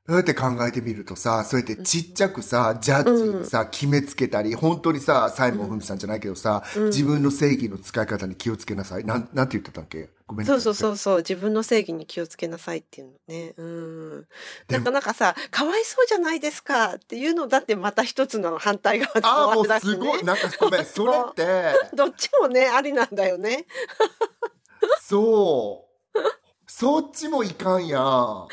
[0.08, 9.06] そうやって考えてみるとさ、そうやってちっちゃくさ、ジャッジにさ、決めつけたり、本当にさ、サイモン・フミさんじゃないけどさ、自分の正義の使い方に気をつけなさい。
[9.06, 10.10] なん、なんて言ってたっけ？
[10.26, 10.62] ごめんなさい。
[10.62, 13.54] そうそうそうそう、自分の正義に気をつけなさいっていうのね。
[13.58, 14.28] うん。
[14.70, 20.24] なかなかさ、かわいそうじゃないですかっていうのだってまた一つの反対側でああ、もうすごい。
[20.24, 23.68] なんかごめん、それって、 どっちもね、ありなんだよね。
[25.00, 25.91] そう。
[26.74, 28.02] そっちもいかんやん。
[28.02, 28.48] も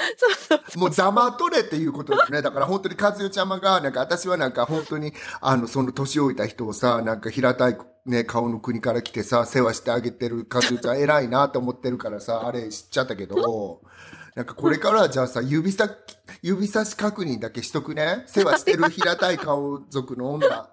[0.86, 2.42] う黙っとれっていうことだよね。
[2.42, 13.82] だから本当に和代ちゃまが、なんか私はなんか本当に、あの、その年老いた人をさ、なんか平たいね、顔の国から来てさ、世話してあげてる和代ちゃん偉いなと思ってるからさ、あれ知っちゃったけど、
[14.34, 15.92] なんかこれからはじゃあさ、指先、
[16.42, 18.24] 指差し確認だけしとくね。
[18.26, 20.68] 世話してる平たい顔族の女、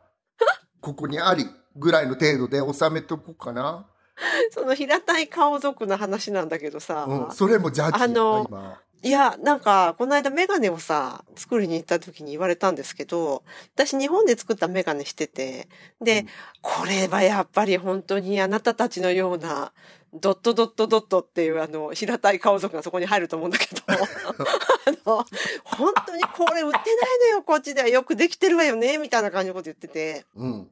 [0.81, 3.85] ここにあり、ぐらいの程度で収めとこうかな。
[4.51, 8.79] その平たい顔族の話なんだけどさ、うん、それもジャッジあの今。
[9.03, 13.43] いや、なんか、この間メガネをさ、作りに行った時に言われたんですけど、
[13.75, 15.67] 私日本で作ったメガネしてて、
[16.01, 16.27] で、うん
[16.63, 19.71] これはやっぱり本当にあなたたちのような、
[20.11, 23.95] ドットドットドットっていうあの、平たい顔族がそこに入ると思うんだけど、 あ
[25.05, 25.25] の、
[25.63, 26.83] 本当にこれ売ってない
[27.19, 30.25] のよ、こっちではよくできてるわよね、みたいな感じのこと言ってて。
[30.35, 30.69] うん。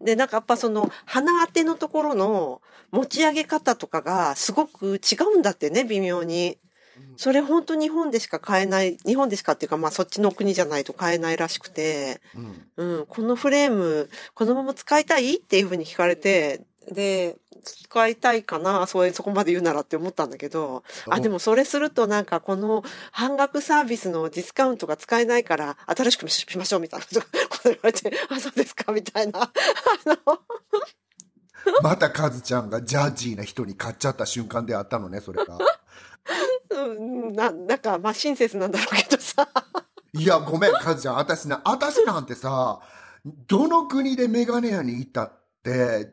[0.00, 6.58] で、なんかやっぱその、鼻当てのところの持ち上げ方とかがすごく違うんだってね、微妙に。
[7.18, 12.20] それ本当日本でしか買えない、日本でしかっていうかまあそっちの国じゃないと買えないらしくて、
[12.76, 12.98] うん。
[12.98, 15.36] うん、このフレーム、このまま使いたい？
[15.36, 27.06] っていうふうに聞かれて、で、使いたいかな、そうそこまで言うならって思ったんだけど、あ、でもそれするとなんかこの半額サービスのディスカウントが使えないから新しくしましょうみたいな
[27.48, 29.42] こと言われて、あ、そうですかみたいな。
[29.42, 29.50] あ
[30.26, 30.38] の、
[31.82, 35.58] またカズちゃんがジャッジーな人に買っちゃった瞬間であったのね、それが。
[36.70, 39.48] うん、な、なんかまあ親切なんだろうけどさ。
[40.12, 41.16] いや、ごめん、カズちゃん。
[41.16, 42.80] 私な、私なんてさ、
[43.48, 45.32] どの国でメガネ屋に行った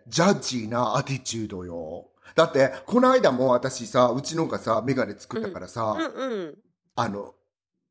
[0.07, 2.09] ジャッジーなアティチュードよ。
[2.35, 6.55] だって、この間も私さ、うちのがさ、メガネ作ったからさ、うんうん。
[6.95, 7.33] あの、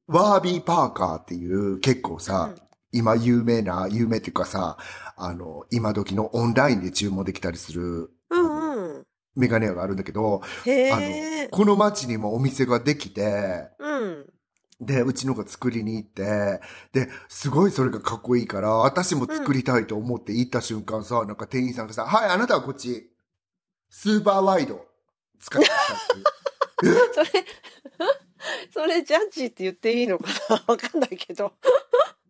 [0.09, 4.77] ワービー・パーカーっていう結構さ、うん今有名な、有名っていうかさ、
[5.17, 9.07] あの、今時のオンラインで注文できたりするうんうん。
[9.35, 11.49] メガネ屋があるんだけど、あの、。
[11.51, 14.32] この街にもお店ができて、うん。
[14.83, 16.61] で、うちのが作りに行って、
[16.93, 23.09] で、すごいそれがかっこいいから、私も作りたいと思って行った瞬間さ、なんか店員さんがさ、はい、あなたはこっち、
[23.89, 24.85] スーパーワイド
[25.39, 27.13] 使ってくださいって。
[27.15, 27.47] それ、
[28.75, 30.65] それジャッジって言っていいのかな？
[30.67, 31.53] わかんないけど。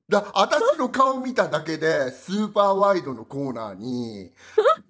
[0.09, 4.33] だ私の顔見ただけで、スーパーワイドのコーナーに、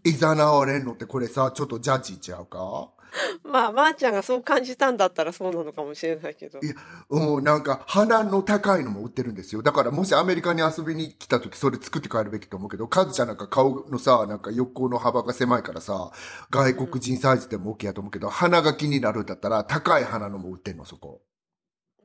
[0.02, 2.90] いざなわれんのってこれさ、ちょっとジャッジちゃうか？
[3.44, 6.60] まあ、まー、ちゃんがそう感じたんだったらそうなのかもしれないけど。
[6.60, 6.74] いや
[7.10, 9.62] うん、なんか、鼻の高いのも売ってるんですよ。
[9.62, 16.10] だから、もしアメリカに遊びに来た時、それ作って帰るべきと思うけど、カズちゃんなんか顔のさ、なんか横の幅が狭いからさ、
[16.50, 21.22] 外国人サイズでも OK やと思うけど、鼻が気になるんだったら、高い鼻のも売ってんの、そこ。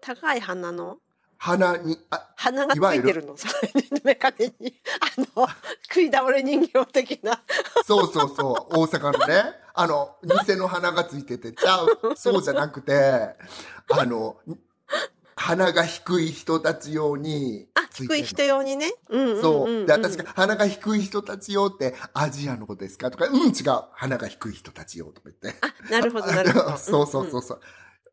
[0.01, 0.97] 高い鼻の？
[1.37, 3.37] 鼻に、あ、鼻がついてるの？
[3.37, 4.73] それに、メガネに。
[4.99, 5.47] あの、
[5.87, 7.41] 食い倒れ人形的な。
[7.85, 13.35] そうそうそう、大阪のね、あの、偽の鼻がついてて、ちゃう、そうじゃなくて、
[13.91, 14.37] あの、
[15.35, 18.91] 鼻が低い人たち用にあ、低い人用にね。
[19.09, 19.41] うんうんうん、うん。
[19.43, 19.85] そう。
[19.85, 23.11] で、私が、鼻が低い人たちよって、アジアのことですか？
[23.11, 23.53] とか、うん、違う。
[23.93, 25.59] 鼻が低い人たちよとか言って。
[25.61, 26.77] あ、なるほど、なるほど。
[26.77, 27.61] そうそうそうそう。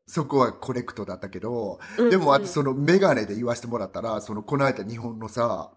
[0.07, 5.73] そこはコレクトだったけど、うんでも私そのメガネで言わせてもらったら、そのこの間日本のさ、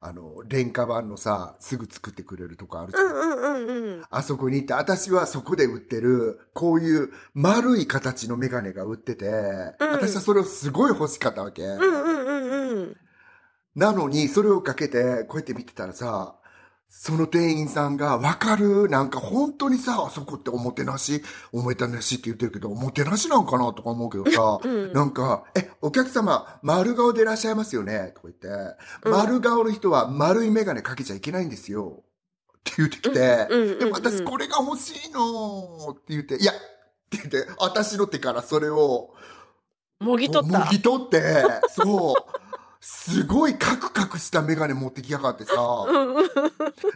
[0.00, 3.02] あの、廉価版のさ、すぐ作ってくれるとこあるじゃ。
[3.02, 4.02] うんんうんうんうん。
[4.10, 11.62] あそこに行って、私はそこで売ってる、こういう丸い形のメガネが売ってて、うん私はそれをすごい欲しかったわけ。
[11.62, 12.96] うんうんうんうん。
[13.74, 16.37] なのに、それをかけて、こうやって見てたらさ、
[16.90, 18.88] その店員さんが、わかる？
[18.88, 21.22] なんか本当にさ、あそこっておもてなし、
[21.52, 28.12] おもてなしって言ってるけど、おもてなしなんかなとか思うけどさ、うんなんか、え、お客様、丸顔でいらっしゃいますよね？
[28.14, 28.48] とか言って、
[29.04, 29.12] うん。
[29.12, 32.02] 丸顔の人は丸いメガネかけちゃいけないんですよ。
[32.58, 33.46] って言ってきて、
[33.78, 36.54] でも私これが欲しいのって言って、いやっ
[37.10, 39.14] て言って、私の手からそれを、
[40.00, 40.58] もぎ取った。
[40.60, 40.66] も。
[40.70, 42.14] ぎ取って、そう。
[42.80, 45.54] すごいカクカクしたメガネ持ってきやがってさ。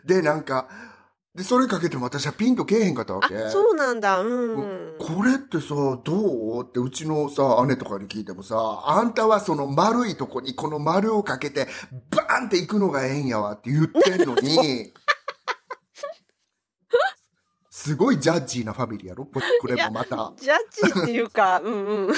[0.05, 0.69] で、なんか、
[1.35, 3.35] で、それかけても私はピンとけえへんかったわけ。
[3.35, 4.21] あ、そうなんだ。
[4.21, 4.61] うんう
[4.97, 4.99] ん。
[4.99, 6.63] これってさ、どう？
[6.63, 11.69] ってうちのさ、姉とかに聞いてもさ、あんたはその丸いとこにこの丸をかけて、
[12.11, 14.93] バーンって行くのがええんやわって言ってんのに、
[17.71, 19.25] すごいジャッジーなファミリーやろ？
[19.25, 20.35] ここれもまた。
[20.37, 20.59] ジャッ
[20.95, 22.15] ジっていうか、うんうん。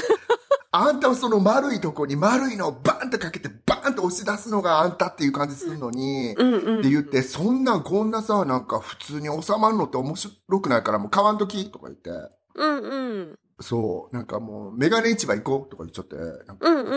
[0.77, 6.79] あんたはその丸いとこに丸いのをバーンとかけてバーンと押し出すのがあんたっていう感じするのに、うんうん。
[6.81, 12.11] って言って、そんなんこんなさ、なんか普通に収まるのって面白くないからもう買わんときとか言って。
[12.57, 13.39] うんうん。
[13.61, 16.17] そう、なんかもう、メガネ市場行こうとか言っちゃって。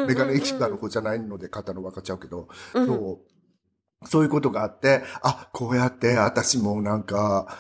[0.08, 3.22] メガネ市場の方じゃないので買ったの分かっちゃうけど、うんそ
[4.04, 7.56] う、そういうことがあって、あ、こうやって私もなんか、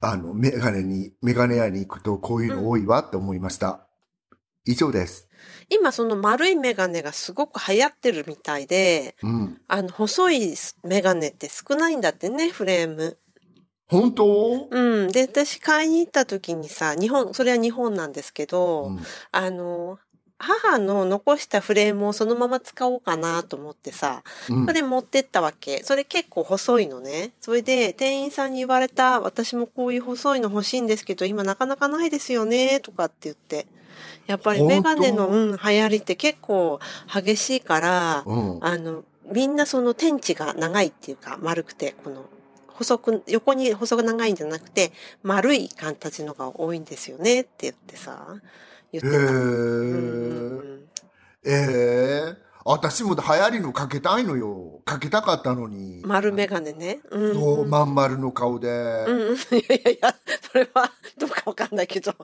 [0.00, 3.86] あの、メガネに、メガネ屋に行くとこういうの多いわって思いました。
[4.64, 5.28] 以上です。
[5.70, 9.60] 今その丸いメガネがすごく流行ってるみたいで、うん。
[9.68, 13.16] あの、細いメガネって少ないんだってね、フレーム。
[13.86, 14.68] 本当？
[14.70, 15.12] うん。
[15.12, 19.00] で、私買いに行った時にさ、日本、それは日本なんですけど、うん
[19.32, 19.98] あの、
[20.36, 25.82] 母の残したフレームをそのまま使おうかなと思ってさ、うんそれ持ってったわけ。
[25.84, 27.32] それ結構細いのね。
[27.40, 33.66] それで店員さんに言われた、私もこういう細いの欲しいんですけど、今なかなかないですよね、とかって言って。
[34.26, 36.80] やっぱりメガネの、本うん、流行りって結構
[37.12, 38.58] 激しいから、うん。
[38.64, 42.24] あの、みんなその天地が長いっていうか、丸くて、この、
[42.68, 44.92] 細く、横に細く長いんじゃなくて、
[45.22, 48.26] 丸い形のが多いんですよねって言ってさ、
[48.92, 49.16] 言ってた。
[49.16, 50.84] へーうん
[51.46, 54.80] ええ私も流行りのかけたいのよ。
[54.86, 56.00] かけたかったのに。
[56.04, 57.00] 丸メガネね。
[57.10, 58.68] うんそう、まん丸の顔で。
[59.06, 59.36] うんうん。
[59.58, 60.16] いやいやいや、
[60.50, 62.14] それはどうかわかんないけど。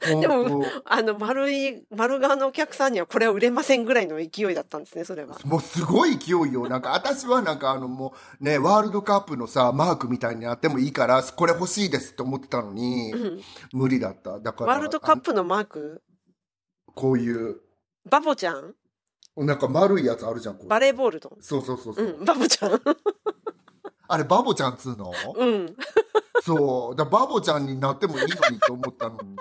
[0.00, 5.36] でも、あの、丸い、丸側のお客さんにはこれは売れませんぐらいの勢いだったんですね、それは。
[5.44, 6.66] もうすごい勢いよ。
[6.66, 13.40] なんか私はなんかあのもうね、ワールドカップのさ、マークみたいになってもいいから、これ欲しいですって思ってたのに、うん
[13.74, 14.40] 無理だった。
[14.40, 14.72] だから。
[14.72, 16.02] ワールドカップのマーク？
[16.94, 17.60] こういう、
[18.08, 18.74] バボちゃん？
[19.44, 21.30] なんか丸いやつあるじゃん、こうバレーボールの？
[21.40, 22.80] そうそうそうそうう、ん、バボちゃん。
[24.10, 25.12] あれ、バボちゃんっつうの？
[25.36, 25.76] うん。
[26.42, 26.96] そう。
[26.96, 29.36] だバボちゃんになってもいいのにと思ったのに。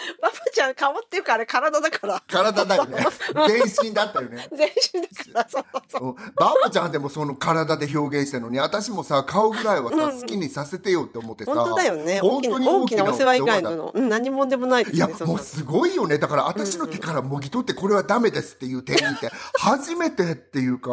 [0.20, 2.22] バボちゃん顔っていうかあれ体だから。
[2.26, 3.06] 体だよね。
[3.48, 4.48] 全身だったよね。
[4.50, 6.70] 全身だから、そうそう。
[6.70, 11.52] ちゃんでもその体で表現してるのに、私もさ、顔ぐらいはさ、うん好きにさせてよって思ってさ。
[11.52, 12.20] 本当だよね。
[12.22, 16.18] 大きな、本当に大きなお世話以外だの、うん、何もでもないですいや、もうすごいよね。
[16.18, 20.90] だから私の手からもぎ取ってこれはダメですっていう点見て、 初めてっていうか、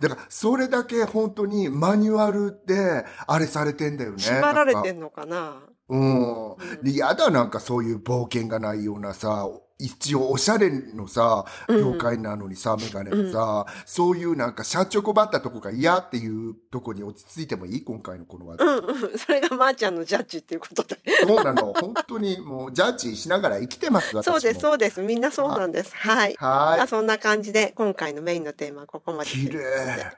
[0.00, 4.18] だからそれだけ本当にマニュアルであれされてんだよね。
[4.18, 5.62] 縛られてんのかな。
[5.92, 6.82] うん。
[6.82, 17.84] で、やだなんかそういう冒険がないようなさ、一応おしゃれのさ、業界なのにさ、メガネもさ、そういうなんか社長ばったとこが嫌っていうとこに落ち着いてもいい？
[17.84, 18.68] 今回のこの話題。
[18.68, 19.18] うんうん。
[19.18, 20.98] それがまーちゃんのジャッジっていうことで。
[21.26, 21.72] そうなの。
[21.72, 24.34] 本当にもうジャッジしながら生きてます、私も。
[24.34, 25.02] そうです、そうです。
[25.02, 25.96] みんなそうなんです。
[25.96, 26.36] はい。
[26.38, 29.30] はまあそんな感じで、今回のメインのテーマはここまで。
[29.30, 29.64] 綺麗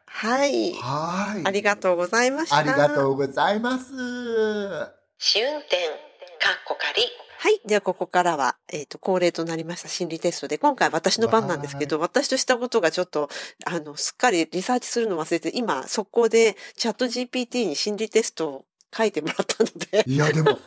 [0.04, 0.74] はいい。。
[0.74, 1.42] はい。
[1.42, 2.58] ありがとうございました。
[2.58, 5.03] ありがとうございます。
[5.18, 7.02] 試運転、かっこかり。
[7.38, 7.60] はい。
[7.66, 13.28] では、ここからは、えっ、と、恒例となりました心理テストで、今回私の番なんですけど、私としたことがちょっと、
[13.64, 18.64] あの、すっかりリサーチするの忘れて、今、速攻でチャット GPT に心理テストを
[18.96, 20.58] 書いてもらったので、いや、でも、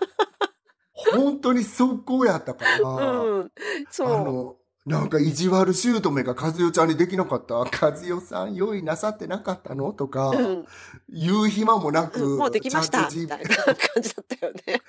[0.94, 2.80] 本当に速攻やったから、
[3.24, 3.46] うん。
[3.46, 3.52] あ
[3.92, 4.67] そう。
[4.88, 7.56] の、なんか意地悪姑が和代ちゃんにできなかった？
[7.56, 9.92] 和代さん用意なさってなかったの？
[9.94, 10.66] とか、うん
[11.10, 14.82] 言う暇もなく、うんもうできましたみたいな感じだったよね。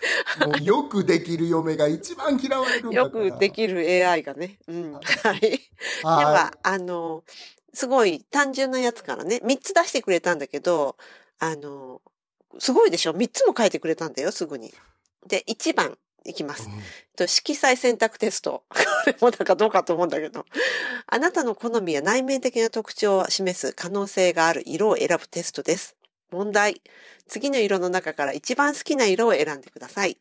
[0.46, 3.11] もうよくできる嫁が一番嫌われるよ。
[3.11, 4.59] くできる AI がね。
[4.68, 4.92] うん。
[4.94, 5.01] は
[5.34, 5.40] い。
[5.40, 5.61] で
[6.03, 7.22] はは、あの、
[7.74, 10.96] すごい単純なやつからね、3つ出してくれたんだけど、
[11.38, 12.01] あの、
[12.59, 14.72] すごいでしょ ?3 つも書いてくれたんだよ、すぐに。
[15.28, 15.96] で、1番
[16.29, 16.68] いきます。
[16.68, 16.72] い。
[17.16, 18.64] と色彩選択テスト。
[18.70, 18.76] こ
[19.07, 20.45] れもなんかどうかと思うんだけど。
[21.07, 25.97] あなたの好みや内面的な特徴を示す可能性がある色を選ぶテストです。
[26.31, 26.83] 問題。
[27.26, 30.18] 次の色の中から一番好きな色を選んでください。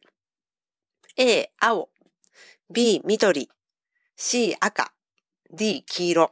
[1.17, 1.89] A、青。
[2.69, 3.49] B、緑。
[4.15, 4.93] C、赤。
[5.51, 6.31] D、黄色。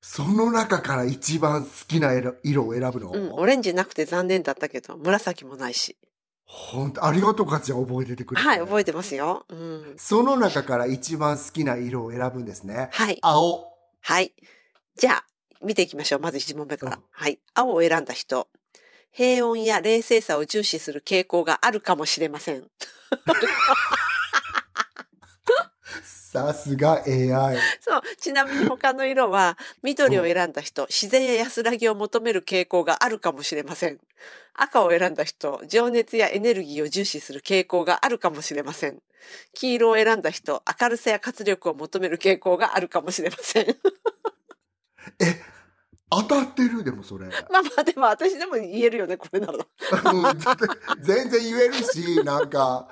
[0.00, 5.96] その中から一番好きな色色を選ぶの、うん、オレンジなくて残念だったけど、紫もないし。
[6.54, 8.46] 本当ありがとうかちゃん覚えててくれて。
[8.46, 9.46] はい、覚えてますよ。
[9.48, 9.94] うん。
[9.96, 12.90] その中から一番好きな色を選ぶんですね。
[12.92, 13.18] はい。
[13.22, 13.72] 青。
[14.02, 14.34] はい。
[14.96, 15.24] じゃあ、
[15.62, 16.20] 見ていきましょう。
[16.20, 16.96] まず1問目から。
[16.96, 17.38] うんはい。
[17.54, 18.48] 青を選んだ人。
[19.12, 22.64] 平穏や冷静さを重視する傾向があるかもしれません。
[26.02, 27.56] さすが AI。
[27.80, 28.02] そう。
[28.18, 33.98] ちなみに他の色は、緑を選んだ人、自然や安らぎを求める傾向があるかもしれません。
[34.54, 38.98] 赤を選んだ人、情熱やエネルギーを重視する傾向があるかもしれません。
[39.54, 43.66] 黄色を選んだ人、明るさや活力を求める傾向があるかもしれません。
[43.68, 43.76] え、
[46.10, 46.84] 当たってる？
[46.84, 47.26] でもそれ。
[47.50, 49.54] まあまあ、でも私でも言えるよね、これなら。
[49.54, 49.62] うん
[51.02, 52.88] 全然言えるし、なんか、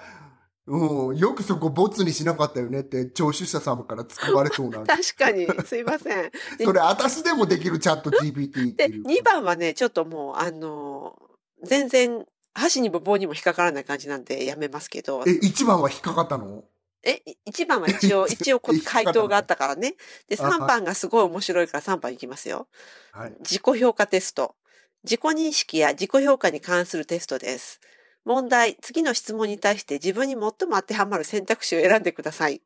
[0.70, 4.86] うん、よくそこボツにしなかったよねって、聴取者様から突っ込まれそうなんで。
[4.94, 6.30] 確かに、すいません。
[6.58, 9.02] で それ、私でもできるチャット GPT ってで、いう。
[9.04, 11.30] 2番はね、ちょっともう、あのー
[11.62, 16.64] 全然、箸にも棒にも引っかからない感じなんでやめますけど、え、1番は引っかかったの？
[17.02, 19.96] え、1番は一応、一応こ引っかかった回答があったからね。
[20.28, 22.68] で、あはい3番がすごい面白いから3番いきますよ。
[23.12, 23.36] はい。
[23.40, 24.54] 自己評価テスト。
[25.02, 27.80] 自己認識や自己評価に関するテストです。
[28.24, 32.62] 問題、次の質問に対して自分に最も当てはまる選択肢を選んでください。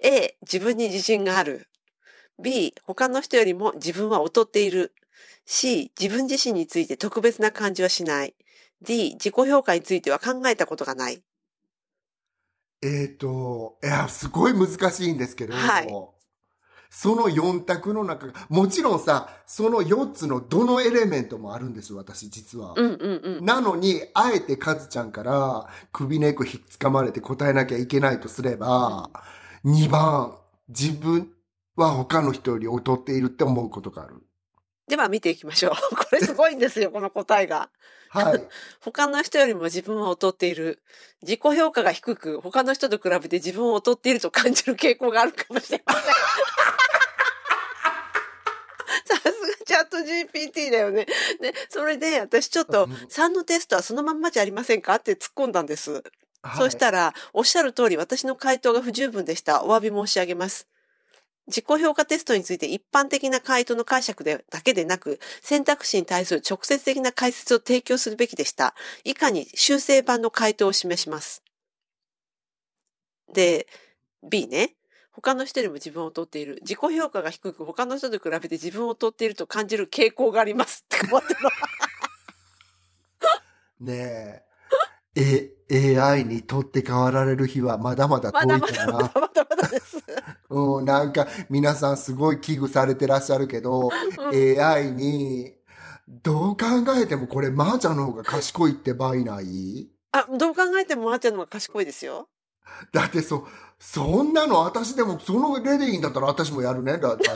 [0.00, 1.68] A、自分に自信がある。
[2.42, 4.92] B、他の人よりも自分は劣っている。
[5.46, 8.34] C、自分自身について特別な感じはしない。
[8.82, 11.22] D、自己評価については考えたことがない。
[12.82, 16.13] えっ、と、いや、すごい難しいんですけど、はい
[16.96, 22.74] その4択の中が、もちろんさ、その4つのどのエレメントもあるんです、私、実は。
[22.76, 23.44] うんうんうん。
[23.44, 29.10] なのに、あえてカズちゃんから首根っこひっつかまれて答えなきゃいけないとすれば、
[29.64, 30.38] 2番、
[30.68, 31.32] 自分
[31.74, 34.22] は他の人より劣っているって思うことがある。
[34.86, 35.72] では見ていきましょう。
[35.96, 37.70] これすごいんですよ、この答えが。
[38.10, 38.48] はい。
[38.80, 40.80] 他の人よりも自分を劣っている。
[41.22, 46.04] 自己評価が低く、他の人と比べて自分を劣っていると感じる傾向があるかもしれません。
[49.06, 49.32] さすが
[49.66, 51.06] チャット GPT だよね。
[51.40, 54.94] で、それで私ちょっとうん3のテストはそのまんまじゃありませんか？
[54.96, 55.92] って突っ込んだんです。
[55.92, 56.02] はい
[56.58, 59.64] そうしたら、おっしゃる通り私の回答が不十分でした。
[59.64, 60.68] お詫び申し上げます。
[61.46, 68.74] 自己評価テストについて一般的な回答の解釈でだけでなく、選択肢に対する直接的な解説を提供するべきでした。
[69.04, 71.42] 以下に修正版の回答を示します。
[73.32, 73.66] で、
[74.22, 74.74] B ね。
[75.14, 76.58] 他の人よりも自分を劣っている。
[76.62, 80.84] 自己評価が低く、他の人と比べて自分を劣っていると感じる傾向があります。
[80.84, 81.40] って思ってる
[83.80, 83.86] の。
[83.94, 84.42] ね
[85.16, 85.54] え。
[85.70, 88.86] え、AI に取って代わられる日はまだまだ遠いかな。
[88.86, 89.98] だまだまだまだです。
[90.50, 95.54] うん、なんか皆さんすごい危惧されてらっしゃるけど、うん AI に、
[96.08, 99.88] どう考えてもこれ、まーちゃんの方が賢いって場合ない？
[100.12, 102.28] あ、どう考えてもまーちゃんの方が賢いですよ。
[102.92, 103.46] だってそ、
[103.78, 107.12] そんなの私でも、そのレディーだったら私もやるね、だ。
[107.12, 107.34] お願い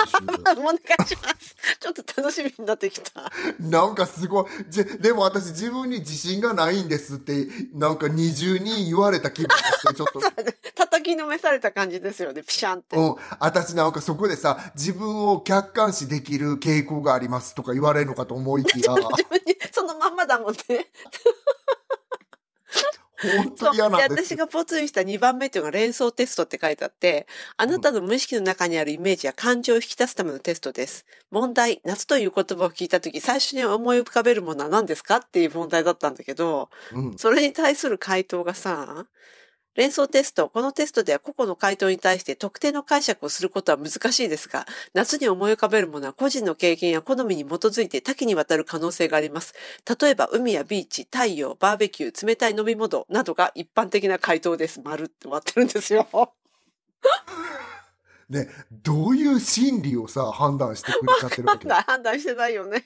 [1.06, 1.56] します。
[1.78, 3.30] ちょっと楽しみになってきた。
[3.60, 4.46] なんかすごい。
[4.68, 10.20] じでも私自分に自信がないんですって、なんか二重に言われた気分がして、ちょっと。
[10.74, 12.96] 叩きのめされた感じですよね、ピシャンって。
[12.96, 13.16] うん。
[13.40, 20.86] 私なんかそこでさ、自分を客観視できる傾向がありますとか言われるのかと思いきや、自分に、そのまんまだもんね。
[23.20, 24.36] 本当嫌なんです私。
[24.36, 31.04] がポツンした2番目っていうのが連想テストって書いてあって、あなたの無意識の中にあるイメージや感情を引き出すためのテストです。
[31.30, 35.16] 問題、夏という言葉を聞いたとき、最初に思い浮かべるものは何ですか？
[35.16, 37.18] っていう問題だったんだけど、うん。
[37.18, 39.06] それに対する回答がさ、
[39.78, 40.48] 連想テスト。
[40.48, 49.54] このテストでは個々の回答に対して特定の解釈をすることは難しいですが、夏に思い浮かべるものは個人の経験や好みに基づいて多岐にわたる可能性があります。
[50.00, 54.80] 例えば、海やビーチ、太陽、バーベキュー、冷たい飲み物などが一般的な回答です。
[54.84, 56.08] 丸って終わってるんですよ。
[58.28, 62.84] ね、どういう心理をさ、判断してくれちゃってるわけ判断、 判断してないよね。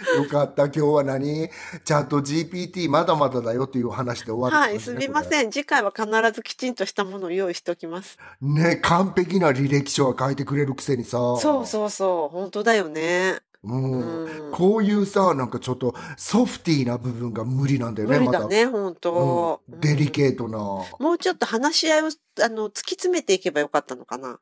[0.16, 0.64] よかった。
[0.64, 1.50] 今日は何？
[1.84, 5.50] チャット GPT まだまだだよっていう話で終わる、はい、すみません。
[5.50, 8.18] 次回は必ずきちんとしたものを用意しておきます。
[8.40, 11.18] ね、完璧な履歴書は書いてくれるくせにさ。
[11.38, 12.34] そうそうそう。
[12.34, 13.40] 本当だよね。
[13.64, 14.24] うん。
[14.24, 18.94] うんこういうさ、なんかちょっとソフティーな部分が無理なんだよね、無理だね、本。
[18.96, 19.80] 当、うん。
[19.80, 20.58] デリケートな。
[20.58, 22.06] もうちょっと話し合いを、
[22.42, 24.38] あの、突き詰めていけばよかったのかな。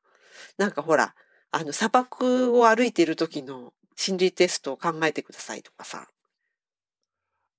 [0.59, 1.15] なんかほら、
[1.53, 3.73] あの、砂漠を歩いている時の
[4.03, 6.07] 心理テストを考えてくださいとかさ。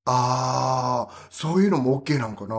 [0.05, 2.55] ああ、そういうのも OK なんかな。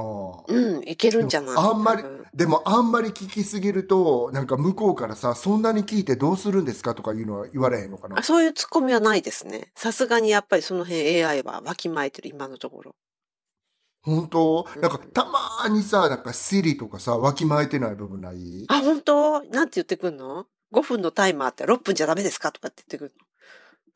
[0.47, 1.57] うん、いけるんじゃない？
[1.57, 8.21] あんまりでもあんまり聞きすぎると、なんか向こうからさ、そんなに聞いてどうするんですかとかいうのは言われへんのかな？
[8.21, 8.23] あ。
[8.23, 9.73] そういうツッコミはないですね。
[9.75, 12.95] さすがにやっぱりその辺 AI はわきまえてる、今のところ。
[14.03, 14.65] 本当？
[14.77, 18.67] うんなんかたまーにさ、なんかシリとかさ、わきまえてない部分ない？
[18.69, 19.43] あ、本当？
[19.47, 22.53] なんて言ってくんの ?5 分のタイマーって6分じゃダメですか？
[22.53, 23.27] とかって言ってくるの？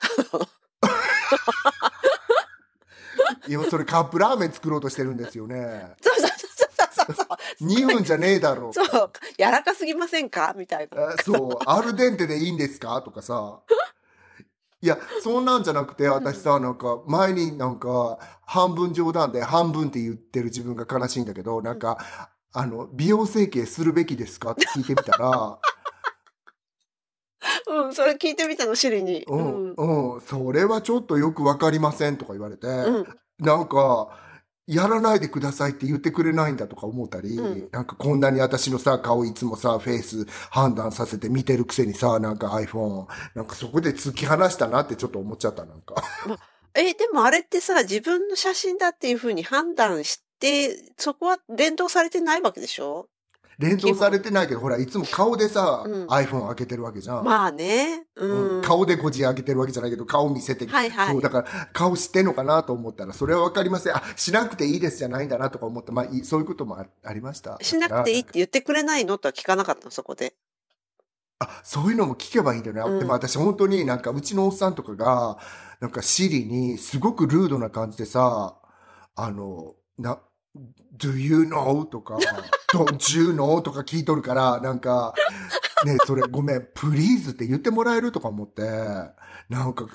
[3.49, 5.95] 今それカップラーメン作ろうとしてるんですよね。
[6.01, 6.37] そうそうそう
[7.07, 7.27] そうそう
[7.65, 8.73] 2分じゃねえだろ。
[8.73, 8.87] そう。
[8.87, 9.13] そう。
[9.39, 10.55] 柔らかすぎませんか？
[10.57, 11.11] みたいな。
[11.11, 13.01] あそう、アルデンテでいいんですか？
[13.03, 13.61] とかさ。
[14.83, 21.97] いや、そんなんじゃなくて、私さ、なんか、前になんか、半分冗談で半分って言ってる自分が悲しいんだけど、なんか、
[22.53, 24.51] あの、美容整形するべきですか？
[24.53, 25.59] って聞いてみたら、
[27.67, 29.25] うん、それ聞いてみたの、シリに。
[29.29, 29.75] ううんん、
[30.15, 33.07] うん、それはちょっとよくわかりませんとか言われて、うん。
[33.39, 34.09] なんか、
[34.67, 45.95] やらないでくださいって言ってくれないんだとか思ったり、うんなんかこんなに私のさ、顔いつもさ、フェイス判断させて見てるくせにさ、なんか iPhone、なんかそこで突き放したなってちょっと思っちゃった、なんか。
[46.75, 53.09] え、でもあれってさ、自分の写真だっていうふうに判断して、そこは連動されてないわけでしょ？
[53.59, 57.25] 連動されてないけど、ほら、いつも顔でさ、うん iPhone 開けてるわけじゃん。
[57.25, 58.07] まあね。
[58.17, 58.57] うん。
[58.57, 63.97] うん顔でこじ開けてるわけじゃないけど、顔見せて、はいはいそう、だから、顔知ってんのかなと思ったら、それはわかりません。
[63.97, 65.93] あ、しなくていいですじゃないんだなとか思った。
[65.93, 67.59] まあ、いそういうこともあありました。
[67.63, 70.35] しなくていいって言ってくれないのとは聞かなかったの、そこで。
[71.39, 72.83] あ、そういうのも聞けばいいんだよね。
[72.83, 75.39] うんでも私本当になんかうちのおっさんとかが、
[75.81, 78.57] なんかシリにすごくルードな感じでさ、
[79.15, 80.19] あの、な、
[80.97, 81.85] do you know?
[81.85, 82.19] とか、
[82.73, 83.61] don't you know?
[83.61, 85.15] とか聞いとるから、なんか、
[85.85, 88.63] ね、それごめん、please って言ってもらえるとか思って、
[89.49, 89.87] なんか、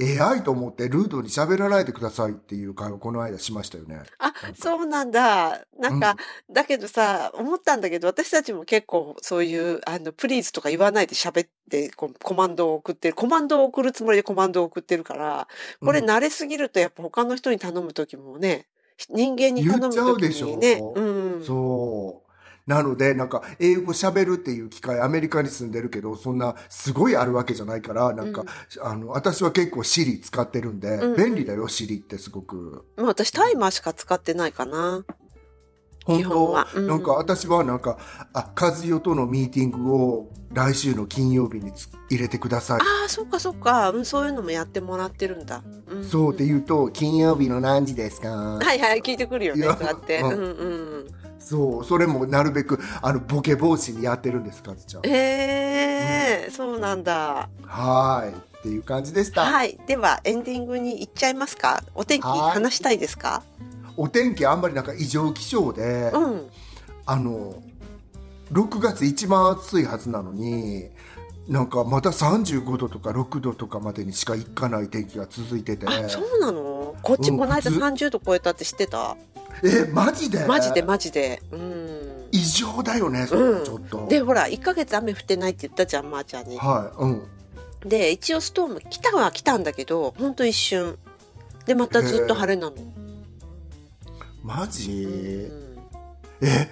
[0.00, 4.02] AI と思ってルードに喋らないでくださいっていう会をこの間しましたよね。
[4.18, 5.66] あ、そうなんだ。
[5.76, 6.16] なんか、
[6.48, 15.48] だけどさ、思ったんだけど、私たちも結構そういう、あの、プリーズとか言わないで喋って、コマンドを送ってる、コマンドを送るつもりでコマンドを送ってるから、
[15.80, 18.68] これうん慣れすぎるとやっぱ他の人に頼むときもね、
[19.10, 21.00] 人間に頼む言っちゃときうでしょにね、う
[21.38, 21.44] ん。
[21.44, 22.28] そう。
[22.68, 28.44] なので、なんか、英語喋るっていう機会、アメリカに住んでるけど、そんな、すごいあるわけじゃないから、なんか、
[28.82, 32.84] あの、私は結構 Siri 使ってるんで、うん便利だよ、Siri ってすごく。
[32.96, 35.02] まあ私タイマーしか使ってないかな。
[36.08, 37.98] 本基本は当、うんなんか私はなんか、
[38.32, 42.80] あ、和代とのミーティングを来週の金曜日につ入れてください。
[42.80, 45.62] ああ、そっかそっか、うん、そういうのもやってもらってるんだ。
[45.86, 48.28] うん、そうって言うと、金曜日の何時ですか？
[48.28, 50.20] はいはい、聞いてくるよね、そうやって。
[50.20, 50.44] ううんんう
[51.00, 51.06] ん。
[51.38, 55.06] そう、それもなるべく、あの、ボケ防止にやってるんです、かずちゃん。
[55.06, 57.48] ええそうなんだ。
[57.64, 58.34] はーい。
[58.58, 59.42] っていう感じでした。
[59.42, 59.78] はい。
[59.86, 61.84] では、エンディングに行っちゃいますか？
[61.94, 63.44] お天気はい話したいですか？
[63.98, 66.48] お天気あんまりなんか異常気象で、うん。
[67.04, 67.62] あの、
[68.52, 70.88] 6月一番暑いはずなのに、
[71.48, 75.86] なんかまた35度とか6度とかまでにしか行かない天気が続いてて。
[75.86, 76.94] あ、そうなの？
[77.02, 79.16] こっちうんこの間普通30度超えたって知ってた？
[79.64, 80.46] え、マジで？
[80.46, 81.42] マジでマジで。
[81.50, 82.28] うん。
[82.30, 84.06] 異常だよね、それうんちょっと。
[84.08, 86.58] で、ほら、1ヶ月雨降ってないって言ったじゃん、まー、ちゃんに。
[86.58, 87.22] はい、うん。
[87.88, 90.98] で、一応ストーム来たは来たんだけど、ほんと一瞬。
[91.66, 92.76] で、またずっと晴れなの。
[94.48, 95.78] マジ、うん
[96.40, 96.70] え、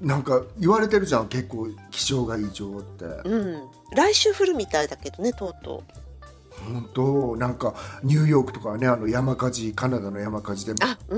[0.00, 3.06] なんか言われてるじゃん、結構気象が異常って。
[3.24, 3.62] うん。
[3.96, 5.82] 来週降るみたいだけどね、とうとう。
[6.70, 7.36] 本当？
[7.36, 7.74] なんか
[8.04, 10.74] ニューヨークとかはねあの山火事カナダの山火事で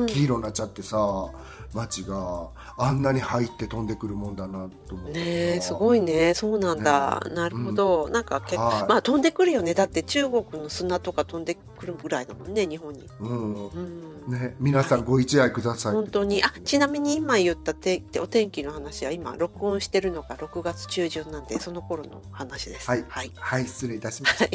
[0.07, 1.29] 黄色になっちゃってさ、
[1.75, 2.49] 街が
[2.79, 6.33] あんなに入って飛んでくるもんだなと思ってねえ、すごいね。
[6.35, 7.21] そうなんだ。
[7.29, 8.09] ねなるほど。
[8.11, 9.75] なんか結構、はいまあ飛んでくるよね。
[9.75, 13.09] だって中国の砂とか飛んでくるぐらいだもんね、日本に。
[13.21, 14.14] うんうん。
[14.27, 16.43] ね、皆さんご一愛ください、本当に。
[16.43, 22.89] あ、ちなみに今言ったてお天気の話は今録音してるのが6月中旬なんで、その頃の話です。
[22.89, 23.31] はいはい。
[23.35, 24.49] はい失礼いたしました、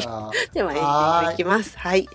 [0.53, 1.78] ではエンディングいきます。
[1.78, 2.07] はい。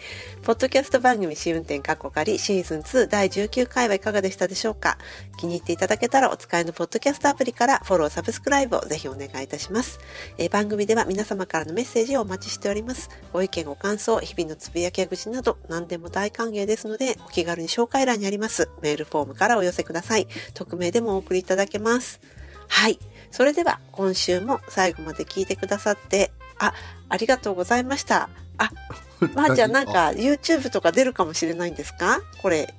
[0.43, 4.99] ポッドキャスト番組試運転過去仮シーズン2第19回はいかがでしたでしょうか？
[5.39, 9.99] 気に入っていただけたらお使いのポッドキャストアプリからフォロー、サブスクライブをぜひお願いいたします。
[10.39, 13.11] えー番組では皆様からのメッセージをお待ちしております。
[13.33, 20.27] ご意見、ご感想、日々のつぶやきや口など何でも大歓迎ですのでお気軽に紹介欄にありますメールフォームからお寄せください。
[20.55, 22.21] 匿名でもお送りいただけます。
[22.69, 22.99] はい。
[23.31, 26.73] それでは今週も最後まで聞いてくださって、あ、
[27.09, 28.29] ありがとうございました。
[28.59, 28.71] あ、
[29.35, 32.21] まあじゃあなんか YouTube とか出るかもしれないんですか？
[32.43, 32.73] これ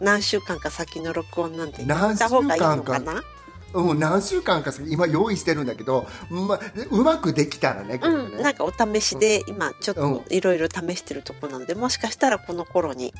[0.00, 3.22] 何週間か先の録音なんで何言った方がいいのかな？
[3.74, 6.58] うん、何週間か今用意してるんだけど、ま、
[6.90, 13.12] うまくできたらねねうん、なんかお試しで今ちょっうんといろいろ試してるとこなのでもしかしたらこの頃に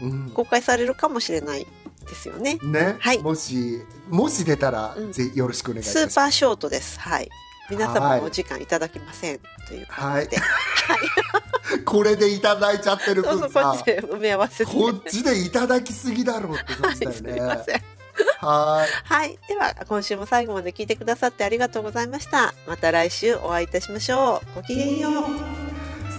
[0.00, 1.66] うん公開されるかもしれない
[2.08, 2.58] ですよね。
[2.62, 7.00] ね、はいもしもし出たら、うんぜひよろしくお願いしますスーパーショートです。
[7.00, 7.28] はい。
[7.70, 10.36] 皆はい様お時間いただきませんという感じで。
[11.86, 14.70] これでいただいちゃってるそうそう、分さこっちで埋め合わせて。
[14.70, 17.32] こっちでいただきすぎだろうってはい、感じだよすね。
[17.32, 17.82] みません。
[18.40, 19.38] ははい。
[19.48, 22.54] では、今週も最後まで聞いてくださってありがとうございました。
[22.66, 24.54] また来週お会いいたしましょう。
[24.56, 25.12] ごきげんよう。
[25.12, 25.16] い。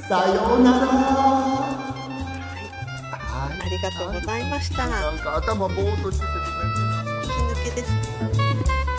[0.07, 0.77] さようなら。
[0.77, 2.65] はい。
[3.11, 4.87] はいありがとうございました。
[4.87, 7.23] なんか頭ぼーっとしててごめんね。
[7.23, 8.94] 引き抜けですね。